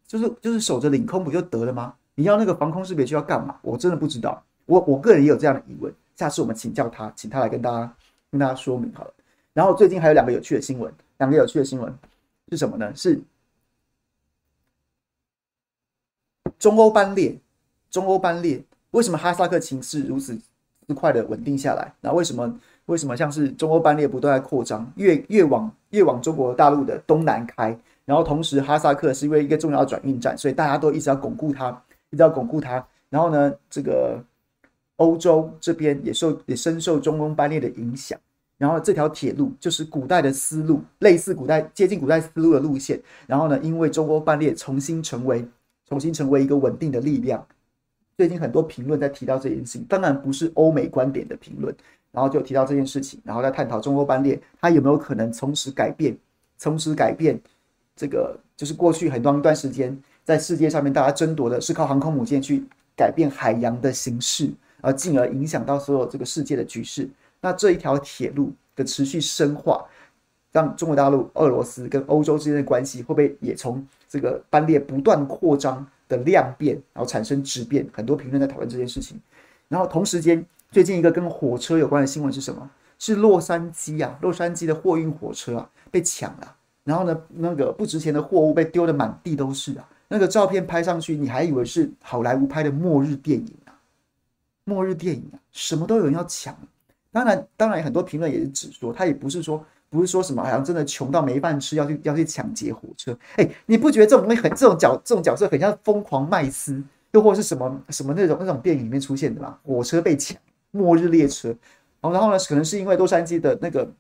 [0.05, 1.93] 就是就是守着领空不就得了吗？
[2.15, 3.55] 你要那个防空识别区要干嘛？
[3.61, 4.43] 我真的不知道。
[4.65, 5.93] 我我个人也有这样的疑问。
[6.19, 7.95] 下次我们请教他，请他来跟大家
[8.29, 9.13] 跟大家说明好了。
[9.53, 11.97] 然后最近还有两个有趣的新闻，两个有趣的新闻
[12.51, 12.91] 是什么呢？
[12.93, 13.21] 是
[16.57, 17.39] 中欧班列，
[17.89, 18.61] 中欧班列
[18.91, 20.37] 为什么哈萨克情势如此
[20.89, 21.93] 之快的稳定下来？
[22.01, 22.53] 那为什么
[22.87, 27.79] 为什么像是中欧班列不断在扩张，越越往越往中国大陆的东南开？
[28.03, 32.85] 然后同时哈萨克是因为一个重要转运站，所以大家都一直要巩固它，一直要巩固它。
[33.09, 34.21] 然后呢，这个。
[34.99, 38.19] 欧洲这边也受也深受中欧班列的影响，
[38.57, 43.01] 然后这条铁路就是古代的丝路，类似古代接近古代丝路的路线。
[43.25, 45.45] 然后呢，因为中欧班列重新成为
[45.87, 47.45] 重新成为一个稳定的力量，
[48.17, 51.73] 最近很多评论在提到这件事情，当然不是欧美观点的评论，
[52.11, 56.17] 然后就提到这件事情，然后在探讨中欧班列它有没有可能从此改变，
[56.57, 57.39] 从此改变
[57.95, 62.65] 这个就是过去很长一段时间在世界上面大家争夺的是靠航空母舰去
[62.97, 64.51] 改变海洋的形式。
[64.81, 67.09] 而进而影响到所有这个世界的局势。
[67.41, 69.85] 那这一条铁路的持续深化，
[70.51, 77.87] 让中国大陆、俄罗斯跟欧洲之间的关系会不会也从这个班列不断扩张的量变，然后产生质变？
[77.93, 79.19] 很多评论在讨论这件事情。
[79.67, 82.69] 然后同时间，最近一个跟火车有关的新闻是什么？
[82.97, 86.55] 是洛杉矶啊，洛杉矶的货运火车啊被抢了。
[86.83, 89.87] 然后呢，那个不值钱的货物被丢得满地都是啊。
[90.07, 93.53] 那个照片拍上去，你还以为是好莱坞拍的末日电影。
[94.69, 96.55] 末日电影啊，什么都有人要抢。
[97.11, 103.17] 当然，当然很多评论也是指说，他也不是说，不是说什么好像真的穷到没饭吃，要去要去抢劫火车。
[103.37, 106.79] 哎，你不觉得这种东西很这种角这种角色很像疯狂麦斯，
[107.13, 109.57] 又或是什么什么那种那种电影里面出现的吗？
[109.63, 110.37] 火车被抢，
[110.69, 111.49] 末日列车。
[111.99, 113.91] 然后然后呢，可能是因为洛杉矶的那个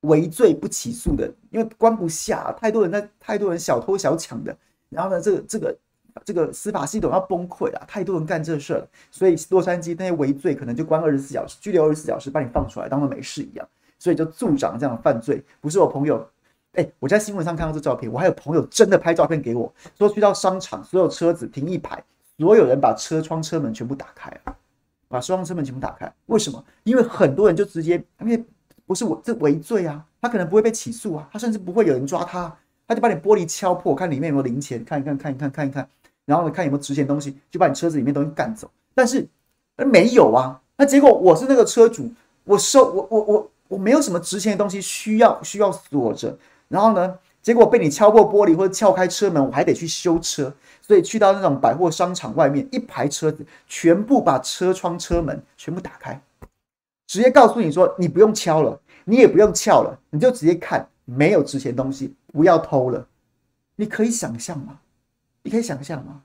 [0.00, 4.56] 围罪不起诉的，因为关不下，太多人在太多人小偷小抢的。
[4.88, 5.76] 然后呢，这个这个。
[6.24, 15.42] 这个司法系统要崩溃了，太多人干这事儿了，所以洛杉矶那些围罪可能就关二十四小时，拘留二十四小时，把你放出来，当做没事一样，所以就助长这样的犯罪。
[15.60, 16.24] 不是我朋友，
[16.74, 22.02] 哎，我在新闻上看到这照片，我还有朋友真的拍照片给我，说去到商场，所有车子停一排，
[22.38, 24.32] 所有人把车窗、车门全部打开，
[25.08, 26.10] 把车窗、车门全部打开。
[26.26, 26.64] 为什么？
[26.84, 28.44] 因为很多人就直接，因为
[28.86, 32.56] 不是我这围罪啊，他可能不会被起诉啊，他甚至不会有人抓他，
[32.86, 35.88] 他就把你玻璃敲破，看里面有没有零钱，看一看，看一看，看一看。
[36.24, 38.70] 然后呢，看有没有值钱东西，就把你车子里面东西干走。
[38.94, 39.28] 但是，
[39.76, 40.60] 没有啊。
[40.76, 42.10] 那结果我是那个车主，
[42.44, 46.36] 我收我我我我没有什么值钱的东西需要需要锁着。
[46.68, 50.52] 然后呢，结果被你敲破玻璃或者撬开车门，我还得去修车。
[50.80, 56.20] 所以去到那种百货商场外面，一排车子全部把车窗、车门全部打开，
[57.06, 63.06] 直接告诉你说，你不用敲了，你也不用撬了，你就直接看，没有值钱东西，不要偷了。
[63.76, 64.78] 你可以想象吗？
[65.44, 66.22] 你可以想象吗？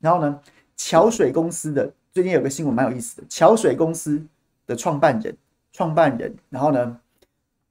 [0.00, 0.40] 然后呢，
[0.76, 3.26] 桥水公司的最近有个新闻蛮有意思的。
[3.28, 4.20] 桥水公司
[4.66, 5.34] 的创办人，
[5.72, 7.00] 创办人，然后呢，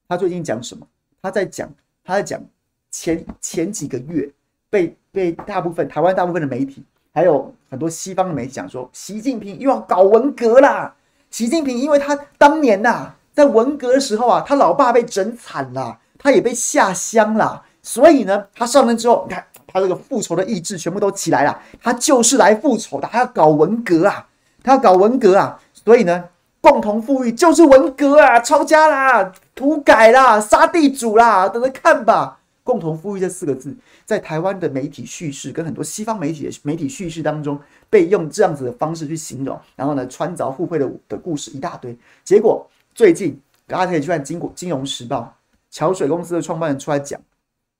[0.07, 0.87] 他最近讲什么？
[1.21, 1.69] 他在讲，
[2.05, 2.41] 他在讲
[2.89, 4.31] 前前几个月
[4.69, 6.81] 被被大部分台湾大部分的媒体，
[7.13, 10.95] 还有很多西方的媒体讲说，习近平又要搞文革啦。
[11.29, 19.45] 习近平因为他当年呐、啊，在文革的时候啊，他老爸被整惨了，他也被下乡了，所以呢，他上任之后，你看。
[19.67, 24.27] 他这个复仇的意志全部都起来了，他就是来复仇的，他要搞文革啊，
[24.63, 26.23] 他要搞文革啊，所以呢，
[26.61, 32.39] 共同富裕就是文革啊，抄家啦，土改啦，杀地主啦，等着看吧。
[32.63, 37.57] 共同富裕这四个字，在台湾的媒体叙事跟很多西方媒体的媒体叙事当中，
[37.89, 41.97] 被用这样子的方式去形容，然后呢，穿凿互惠的的故事一大堆。
[42.25, 45.33] 结果最近大家可以去看《金国金融时报》，
[45.73, 47.17] 桥水公司的创办人出来讲，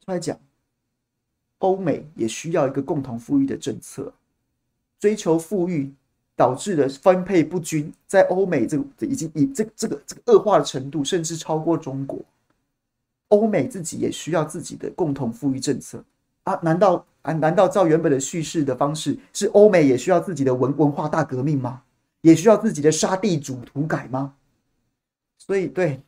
[0.05, 0.37] 出来讲，
[1.59, 4.13] 欧美也需要一个共同富裕的政策，
[4.99, 5.91] 追求富裕
[6.35, 12.19] 导致的分配不均，在欧美这个已经以这这个这个恶化的程度，甚至超过中国。
[13.29, 16.03] 欧美自己也需要自己的共同富裕政策
[16.43, 16.57] 啊？
[16.61, 17.33] 难道啊？
[17.33, 21.81] 难道照原本的叙事的方式，是欧美也需要自己的文文化大革命吗？
[22.21, 24.33] 也需要自己的杀地主土改吗？
[25.37, 26.01] 所以，对，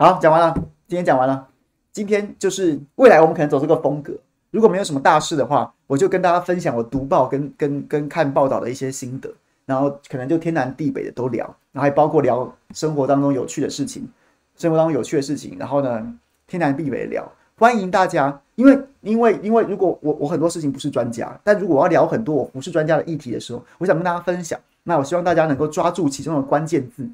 [0.00, 0.54] 好，讲完了，
[0.88, 1.46] 今天讲完了。
[1.92, 4.14] 今天就是未来，我们可能走这个风格。
[4.50, 9.30] 如果没有什么大事的话，我就跟大家分享我读报跟跟跟看报道的一些心得，
[9.66, 14.08] 然后可能就天南地北的都聊，然后还包括聊生活当中有趣的事情，
[14.56, 16.14] 生活当中有趣的事情，然后呢，
[16.46, 17.30] 天南地北的聊。
[17.58, 24.58] 欢迎大家，因为因为因为如果我我很多事情不是专家，但如果我要聊很多我不是专家的议题的时候，我想跟大家分享。
[24.82, 27.06] 那我希望大家能够抓住其中的关键字，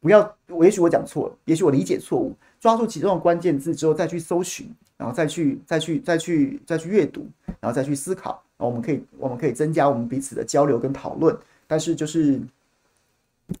[0.00, 2.34] 不要也许我讲错了，也许我理解错误。
[2.60, 7.26] 抓住其中的关键字之后，再去搜寻，然后再去再去再去再去阅读，
[7.60, 8.42] 然后再去思考。
[8.56, 11.36] 然后我们可以我们可以增加我们彼此的交流跟讨论。
[11.66, 12.40] 但是就是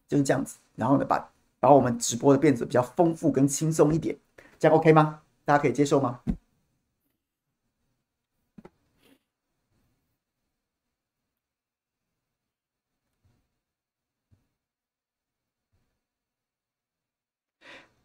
[0.08, 0.56] 就是这样子。
[0.74, 1.30] 然后呢，把
[1.60, 4.16] 把我们直播的变得比较丰富跟轻松一点，
[4.58, 5.20] 这样 OK 吗？
[5.44, 6.20] 大家可以接受吗？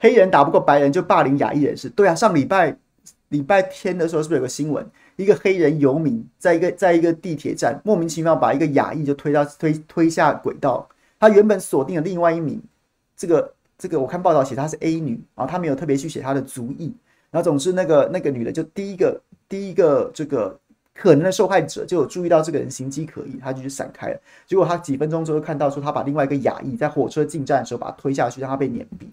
[0.04, 2.76] 黑人打不过白人就霸凌亚裔人士，对啊，上礼拜
[3.30, 4.86] 礼拜天的时候是不是有个新闻？
[5.16, 10.86] 一个黑人游民在一个在一个地铁站莫名其妙把一个亚裔就推到推推下轨道，
[11.18, 12.62] 他原本锁定了另外一名，
[13.16, 16.94] 这个这个我看报道写她是 A 女，然后他没有特别去写她的族裔，
[17.32, 20.60] 然后总之那个那个女的就第一个第一个这个
[20.94, 29.08] 可能的受害者就有注意到这个人形迹可疑，他就去闪开了，结果他几分钟之后看到说他把另外一个亚裔在火车进站的时候把他推下去，让他被碾毙。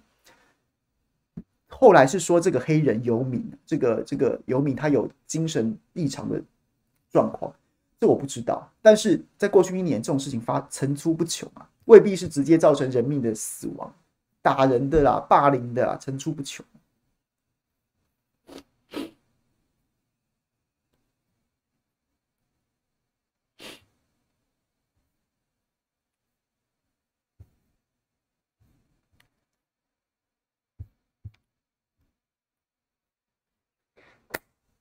[1.80, 6.38] 后来是说这个黑人游民，这个这个游民他有精神异常的
[7.10, 7.50] 状况，
[7.98, 8.70] 这我不知道。
[8.82, 13.90] 但是在过去一年，这种事情发层出不穷啊，未必是直接造成人命的死亡，
[14.42, 16.62] 打人的啦、霸凌的啦，层出不穷。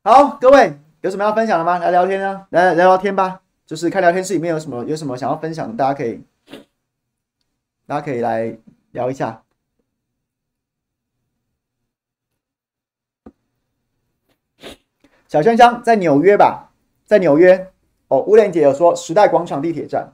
[0.01, 1.77] 好，各位有什么要分享的吗？
[1.77, 3.41] 来聊天啊，来聊聊天吧。
[3.65, 6.23] 就是看聊天室里面有什么有什么想要分享的，大家可以，
[7.85, 8.57] 大家可以来
[8.91, 9.43] 聊一下。
[15.27, 16.71] 小香香在纽约吧，
[17.05, 17.71] 在纽约
[18.07, 18.21] 哦。
[18.21, 20.13] 乌莲姐有说时代广场地铁站。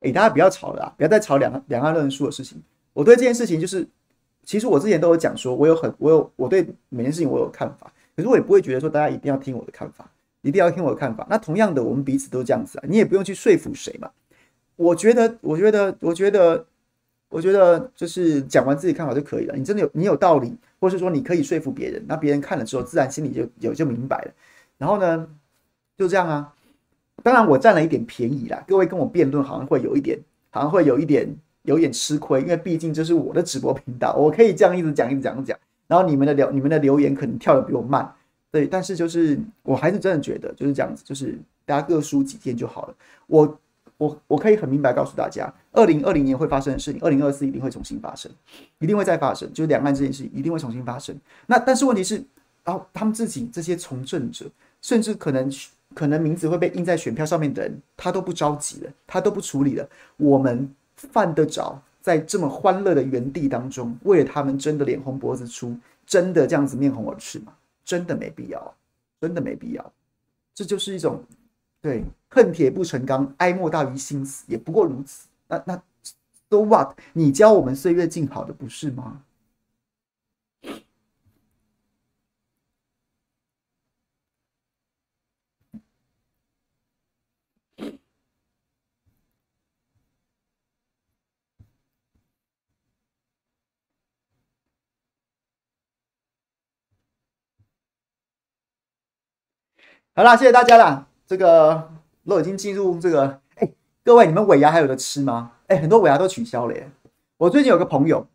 [0.00, 0.92] 哎，大家不要吵了啊！
[0.96, 2.62] 不要再吵两两岸论述的事情。
[2.92, 3.86] 我对这件事情就是，
[4.44, 10.10] 其实我之前都有讲说，我有很我有我对每件事情我有看法，可是我也不会觉得说大家一定要听我的看法，
[10.42, 11.26] 一定要听我的看法。
[11.30, 14.10] 那同样的，我们彼此都这样子啊，你也不用去说服谁嘛。
[14.76, 16.66] 我觉得，我觉得，我觉得，
[17.30, 19.54] 我觉得就是讲完自己看法就可以了。
[19.56, 24.30] 你真的有你有道理，或是说你可以说服别人，那别人看了之后，自然心里就有就明白了。
[24.76, 25.26] 然后呢，
[25.96, 26.52] 就这样啊。
[27.22, 28.62] 当然，我占了一点便宜啦。
[28.68, 30.16] 各位跟我辩论，好像会有一点，
[30.50, 31.28] 好像会有一点，
[31.62, 35.58] 有一点吃亏，因为毕竟这是我的直播频道，我可以这样一直讲，一直讲，讲。
[35.88, 38.14] 然后你们的留，你们的留言可能跳得比我慢，
[38.52, 38.66] 对。
[38.66, 42.94] 但是就是，我还是真的觉得就是这样子，就是大家各输几天就好了。
[43.26, 43.58] 我，
[43.96, 48.30] 我，我可以很明白告诉大家，二零二零年会发生的事情，二零二四一定会重新发生，
[48.78, 51.16] 一定会再发生，就是两岸这件事情一定会重新发生。
[51.46, 52.22] 那但是问题是，
[52.62, 54.44] 然后他们自己这些从政者，
[54.80, 55.50] 甚至可能。
[55.96, 59.88] 可能名字会被印在选票上面的人，他都不着急了，他都不处理了。
[60.18, 65.74] 我们犯得着在这么欢乐的原地当中，为了他们真的脸红脖子粗，
[66.04, 67.54] 真的这样子面红耳赤吗？
[67.82, 68.74] 真的没必要，
[69.22, 69.92] 真的没必要。
[70.54, 71.24] 这就是一种
[71.80, 75.28] 对，恨铁不成钢，哀莫大于心死，也不过如此。
[75.48, 75.82] 那那
[76.50, 76.94] ，so what？
[77.14, 79.22] 你教我们岁月静好的不是吗？
[100.18, 101.06] 好啦，谢谢大家啦。
[101.26, 101.90] 这个
[102.24, 103.70] 都已经进入这个，哎，
[104.02, 105.52] 各位，你们尾牙还有得吃吗？
[105.66, 106.90] 哎，很多尾牙都取消了耶。
[107.36, 108.26] 我最近有个朋友，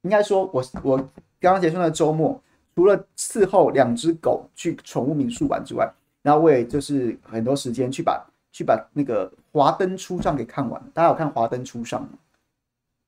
[0.00, 0.96] 应该说我我
[1.38, 2.42] 刚刚结束那个周末，
[2.74, 5.88] 除了伺候两只狗去宠物民宿玩之外，
[6.22, 10.82] 然后我也就是很多时间去把去把那个《华灯初上》给看完。
[10.92, 12.18] 大家有看《华灯初上》吗？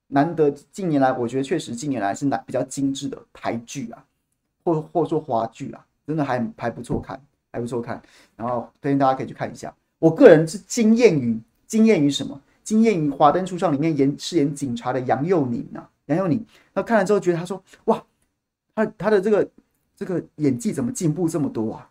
[0.06, 4.04] 难得近年来，我觉得确实近年来是难比较精致的台剧啊，
[4.62, 7.20] 或或说华剧啊，真的还还不错看。
[7.52, 8.02] 还不错看，
[8.34, 9.72] 然后推荐大家可以去看一下。
[9.98, 12.40] 我个人是惊艳于惊艳于什么？
[12.64, 16.44] 惊艳于《华灯初上》里面演饰演警察的杨佑宁啊，杨佑宁。
[16.72, 18.02] 那看了之后觉得他说哇，
[18.74, 19.48] 他他的这个
[19.96, 21.90] 这个演技怎么进步这么多啊？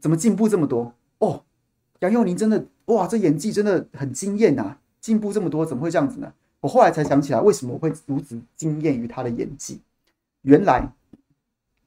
[0.00, 1.42] 怎么进步这么多哦？
[2.00, 6.32] 杨佑宁真的哇，这演技真的很惊艳啊，进步这么多，怎么会这样子呢？
[6.60, 9.80] 我后来才想起来，为什么我会如此惊艳于他的演技？
[10.42, 10.92] 原来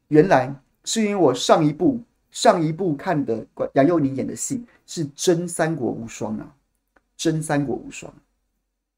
[0.07, 0.55] 原来
[0.85, 2.01] 是因为我上一部。
[2.37, 6.55] 上一部看的杨佑宁演的戏是《真三国无双》啊，
[7.17, 8.13] 《真三国无双》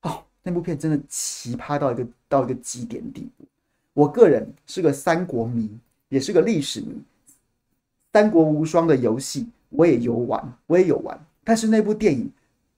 [0.10, 3.46] 哦，那部片真的奇葩到一个到一个极点地步。
[3.94, 5.70] 我个人是个三国迷，
[6.10, 6.88] 也是个历史迷，
[8.12, 12.30] 《三国无双》的游戏我也有玩，我也有玩，但是那部电影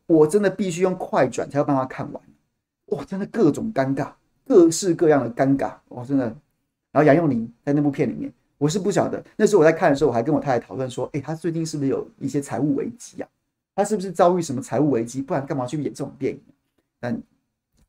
[0.05, 2.21] 我真的必须用快转才有办法看完。
[2.89, 4.11] 哇，真的各种尴尬，
[4.45, 6.25] 各式各样的尴尬，哇，真的。
[6.91, 8.31] 然后杨佑宁在那部片里面。
[8.61, 13.27] 我是不晓得，那时候我在看的时候，我还跟我太太讨论说：“哎，他最近是不是有一些财务危机啊？
[13.75, 15.19] 他是不是遭遇什么财务危机？
[15.19, 16.39] 不然干嘛去演这种电影？”
[17.01, 17.19] 但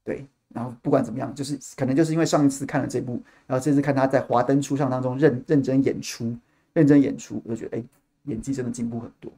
[0.03, 6.35] 对，然后不管怎么样，就是可能就是因为上一次看了这部，然后这次看他在《华灯初上》当中认认真演出，
[6.73, 7.85] 认真演出，我就觉得哎，
[8.25, 9.31] 演技真的进步很多。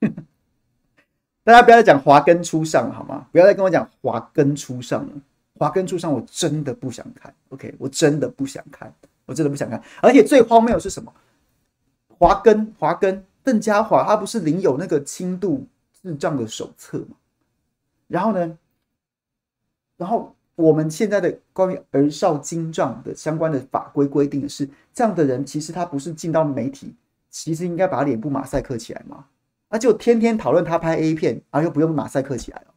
[1.44, 3.28] 大家不要再讲《华灯初上》好吗？
[3.30, 5.12] 不要再跟我讲《华灯初上》了。
[5.58, 7.34] 华根柱上，我真的不想看。
[7.48, 8.94] OK，我真的不想看，
[9.26, 9.82] 我真的不想看。
[10.00, 11.12] 而且最荒谬的是什么？
[12.16, 15.66] 华根，华根，邓家华，他不是领有那个轻度
[16.00, 17.16] 智障的手册吗？
[18.06, 18.56] 然后呢，
[19.96, 26.94] 然后我们现在的关于儿少精障的相关的法规规定是，这样的人其实他不是进到媒体，
[27.30, 29.26] 其实应该把脸部马赛克起来吗？
[29.70, 32.74] 啊，就天天讨论他拍 A 片，啊，又不用马赛克起来了，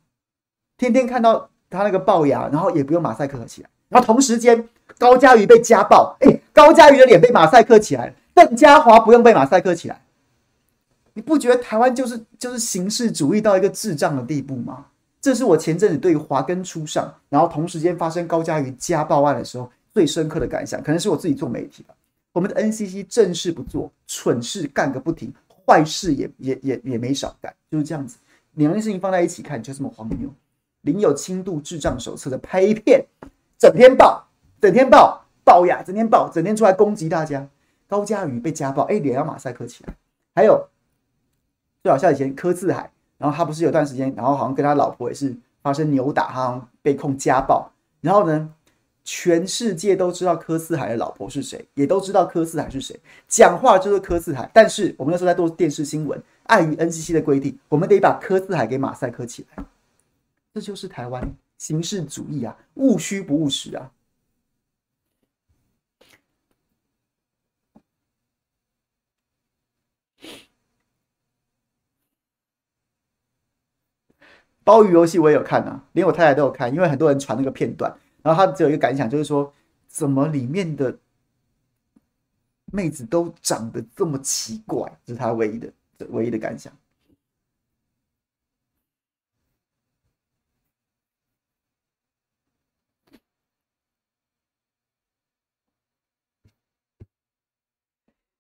[0.78, 1.51] 天天看到。
[1.72, 4.68] 他那个龅牙，然后也不用马赛克起来，然后同时间
[5.00, 10.02] 高嘉瑜被家暴，哎，高嘉瑜的脸被马赛克起来，邓家华不用被马赛克起来，
[11.14, 14.86] 你不觉得台湾就是就是形式主义到一个智障的地步吗？
[15.22, 21.96] 这是我前阵子对于华根初上，然后同时间发生高嘉瑜家暴案的时候最深刻的感想，可能是我自己做媒体了，
[22.34, 25.32] 我们的 NCC 正事不做，蠢事干个不停，
[25.66, 28.18] 坏事也也也也没少干，就是这样子，
[28.56, 30.28] 两件事情放在一起看就这么荒谬。
[30.82, 33.06] 领有轻度智障手册的拍片，
[33.58, 34.28] 整天爆，
[34.60, 37.48] 整天爆，爆呀，整天爆，整天出来攻击大家。
[37.88, 39.94] 高嘉瑜被家暴，哎，脸要马赛克起来。
[40.34, 40.68] 还有
[41.84, 47.70] 最好笑以前柯志海，然后他不是有段时间，然后好像跟他老婆也是发生扭打，好像被控家暴。
[48.00, 48.50] 然后呢，
[49.04, 54.50] 全世界都知道柯志海的老婆是谁，也都知道柯志海是谁，讲话就是柯志海。
[54.54, 59.64] 但是我们那时候在做电视新闻，碍于 NCC 的规定，我们得把柯志海给马赛克起来。
[60.54, 63.92] 这就是台湾形式主义啊，务虚不务实啊！
[74.64, 79.52] 鲍鱼游戏我也有看啊，连我太太都有看，因为很多人传那个片段，然后他只有一个感想，就是说，
[79.88, 81.00] 怎么里面的
[82.66, 85.74] 妹子都长得这么奇怪，这是他唯一的
[86.10, 86.72] 唯一的感想。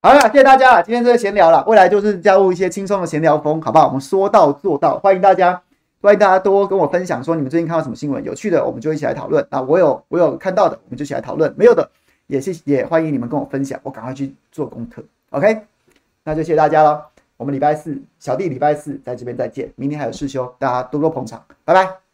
[0.04, 0.82] 好了，谢谢大家。
[0.82, 3.86] 今天这个闲聊了，未来就是加入一些轻松的闲聊风，好不好？
[3.86, 5.62] 我们说到做到，欢迎大家，
[6.02, 9.46] 欢迎大家多跟我分享，说你们最近看到什么新闻有趣的，我们就一起来讨论。
[9.52, 11.88] 啊，我有我有看到的，我们就一起来讨论；没有的，
[12.26, 15.04] 也是也欢迎你们跟我分享，我赶快去做功课。
[15.30, 15.62] OK，
[16.24, 17.06] 那就谢谢大家了。
[17.38, 22.11] 我们礼拜四小弟礼拜四在这边再见，明天还有事休，大家多多捧场，拜拜。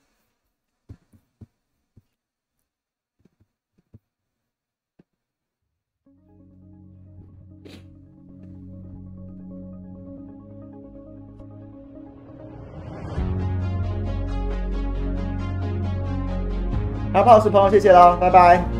[17.13, 18.76] 还有是老师朋友谢谢了拜拜。